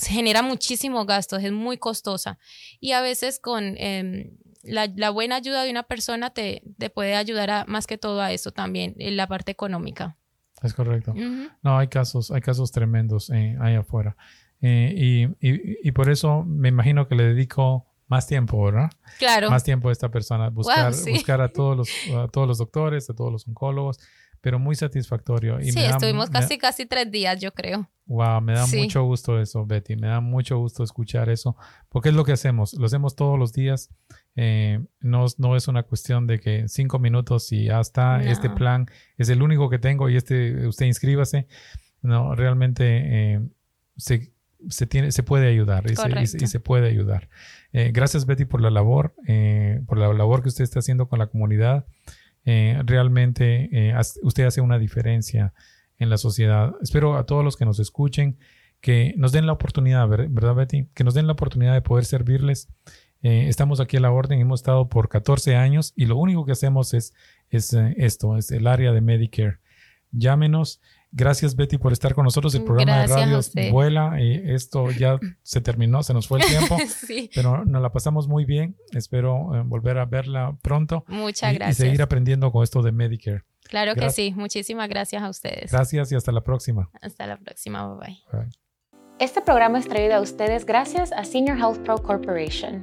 genera 0.00 0.42
muchísimos 0.42 1.06
gastos, 1.06 1.42
es 1.42 1.52
muy 1.52 1.78
costosa. 1.78 2.38
Y 2.78 2.92
a 2.92 3.00
veces 3.00 3.38
con... 3.40 3.76
Em, 3.78 4.36
la, 4.64 5.10
buena 5.10 5.36
ayuda 5.36 5.62
de 5.62 5.70
una 5.70 5.82
persona 5.82 6.30
te, 6.30 6.62
te, 6.78 6.90
puede 6.90 7.14
ayudar 7.14 7.50
a, 7.50 7.64
más 7.66 7.86
que 7.86 7.98
todo 7.98 8.20
a 8.20 8.32
eso 8.32 8.50
también, 8.50 8.94
en 8.98 9.16
la 9.16 9.26
parte 9.26 9.52
económica. 9.52 10.16
Es 10.62 10.72
correcto. 10.74 11.14
No, 11.62 11.78
hay 11.78 11.88
casos, 11.88 12.30
hay 12.30 12.40
casos 12.40 12.72
tremendos 12.72 13.30
eh, 13.30 13.56
ahí 13.60 13.74
afuera. 13.74 14.16
Eh, 14.62 14.94
y, 14.96 15.24
y, 15.46 15.88
y, 15.88 15.92
por 15.92 16.08
eso 16.08 16.42
me 16.44 16.68
imagino 16.68 17.06
que 17.06 17.14
le 17.14 17.24
dedico 17.24 17.86
más 18.06 18.26
tiempo, 18.26 18.62
¿verdad? 18.64 18.90
Claro. 19.18 19.50
Más 19.50 19.64
tiempo 19.64 19.88
a 19.88 19.92
esta 19.92 20.10
persona, 20.10 20.48
buscar, 20.48 20.92
buscar 21.10 21.40
a 21.40 21.48
todos 21.48 21.76
los, 21.76 21.88
a 22.16 22.28
todos 22.28 22.48
los 22.48 22.58
doctores, 22.58 23.10
a 23.10 23.14
todos 23.14 23.32
los 23.32 23.46
oncólogos, 23.46 23.98
pero 24.40 24.58
muy 24.58 24.74
satisfactorio. 24.74 25.60
Y 25.60 25.72
sí, 25.72 25.80
estuvimos 25.80 26.30
casi, 26.30 26.58
casi 26.58 26.86
tres 26.86 27.10
días, 27.10 27.40
yo 27.40 27.52
creo. 27.52 27.88
Wow, 28.06 28.42
me 28.42 28.52
da 28.52 28.66
mucho 28.66 29.02
gusto 29.04 29.40
eso, 29.40 29.64
Betty. 29.64 29.96
Me 29.96 30.08
da 30.08 30.20
mucho 30.20 30.58
gusto 30.58 30.84
escuchar 30.84 31.30
eso, 31.30 31.56
porque 31.88 32.10
es 32.10 32.14
lo 32.14 32.24
que 32.24 32.32
hacemos. 32.32 32.74
Lo 32.74 32.86
hacemos 32.86 33.16
todos 33.16 33.38
los 33.38 33.52
días. 33.52 33.90
Eh, 34.36 34.80
no, 35.00 35.26
no 35.38 35.56
es 35.56 35.68
una 35.68 35.84
cuestión 35.84 36.26
de 36.26 36.40
que 36.40 36.68
cinco 36.68 36.98
minutos 36.98 37.52
y 37.52 37.66
ya 37.66 37.80
está. 37.80 38.22
Este 38.22 38.50
plan 38.50 38.86
es 39.16 39.28
el 39.28 39.42
único 39.42 39.70
que 39.70 39.78
tengo 39.78 40.08
y 40.08 40.16
este, 40.16 40.66
usted 40.66 40.86
inscríbase. 40.86 41.46
No, 42.02 42.34
realmente 42.34 42.84
eh, 43.34 43.40
se, 43.96 44.32
se, 44.68 44.86
tiene, 44.86 45.12
se 45.12 45.22
puede 45.22 45.48
ayudar 45.48 45.90
y, 45.90 45.96
se, 46.26 46.44
y 46.44 46.46
se, 46.46 46.60
puede 46.60 46.88
ayudar. 46.88 47.28
Eh, 47.72 47.90
gracias, 47.92 48.26
Betty, 48.26 48.44
por 48.44 48.60
la 48.60 48.70
labor, 48.70 49.14
por 49.86 49.98
la 49.98 50.12
labor 50.12 50.42
que 50.42 50.48
usted 50.48 50.64
está 50.64 50.80
haciendo 50.80 51.08
con 51.08 51.18
la 51.18 51.28
comunidad. 51.28 51.86
Realmente 52.44 53.94
usted 54.22 54.44
hace 54.44 54.60
una 54.60 54.78
diferencia 54.78 55.54
en 55.98 56.10
la 56.10 56.18
sociedad. 56.18 56.74
Espero 56.82 57.16
a 57.16 57.24
todos 57.24 57.44
los 57.44 57.56
que 57.56 57.64
nos 57.64 57.78
escuchen 57.78 58.36
que 58.84 59.14
nos 59.16 59.32
den 59.32 59.46
la 59.46 59.54
oportunidad, 59.54 60.06
¿verdad 60.06 60.54
Betty? 60.54 60.88
Que 60.92 61.04
nos 61.04 61.14
den 61.14 61.26
la 61.26 61.32
oportunidad 61.32 61.72
de 61.72 61.80
poder 61.80 62.04
servirles. 62.04 62.68
Eh, 63.24 63.48
estamos 63.48 63.80
aquí 63.80 63.96
a 63.96 64.00
la 64.00 64.12
orden, 64.12 64.38
hemos 64.38 64.60
estado 64.60 64.88
por 64.88 65.08
14 65.08 65.56
años 65.56 65.92
y 65.96 66.06
lo 66.06 66.16
único 66.16 66.46
que 66.46 66.52
hacemos 66.52 66.94
es, 66.94 67.12
es 67.50 67.72
esto, 67.96 68.36
es 68.36 68.52
el 68.52 68.68
área 68.68 68.92
de 68.92 69.00
Medicare. 69.00 69.58
Llámenos 70.12 70.80
Gracias 71.16 71.54
Betty 71.54 71.78
por 71.78 71.92
estar 71.92 72.12
con 72.12 72.24
nosotros. 72.24 72.52
El 72.56 72.64
programa 72.64 73.02
de 73.02 73.06
radio 73.06 73.40
vuela 73.70 74.20
y 74.20 74.50
esto 74.50 74.90
ya 74.90 75.16
se 75.42 75.60
terminó, 75.60 76.02
se 76.02 76.12
nos 76.12 76.26
fue 76.26 76.40
el 76.40 76.46
tiempo, 76.46 76.76
pero 77.34 77.64
nos 77.64 77.80
la 77.80 77.92
pasamos 77.92 78.26
muy 78.26 78.44
bien. 78.44 78.76
Espero 78.90 79.54
eh, 79.54 79.62
volver 79.64 79.98
a 79.98 80.06
verla 80.06 80.58
pronto. 80.60 81.04
Muchas 81.06 81.54
gracias. 81.54 81.78
Y 81.78 81.82
seguir 81.84 82.02
aprendiendo 82.02 82.50
con 82.50 82.64
esto 82.64 82.82
de 82.82 82.90
Medicare. 82.90 83.44
Claro 83.62 83.94
que 83.94 84.10
sí. 84.10 84.34
Muchísimas 84.36 84.88
gracias 84.88 85.22
a 85.22 85.28
ustedes. 85.28 85.70
Gracias 85.70 86.10
y 86.10 86.16
hasta 86.16 86.32
la 86.32 86.42
próxima. 86.42 86.90
Hasta 87.00 87.28
la 87.28 87.38
próxima. 87.38 87.94
bye. 87.94 88.18
bye. 88.32 88.48
Este 89.20 89.40
programa 89.40 89.78
es 89.78 89.86
traído 89.86 90.16
a 90.16 90.20
ustedes 90.20 90.66
gracias 90.66 91.12
a 91.12 91.24
Senior 91.24 91.56
Health 91.56 91.78
Pro 91.84 91.96
Corporation. 91.98 92.82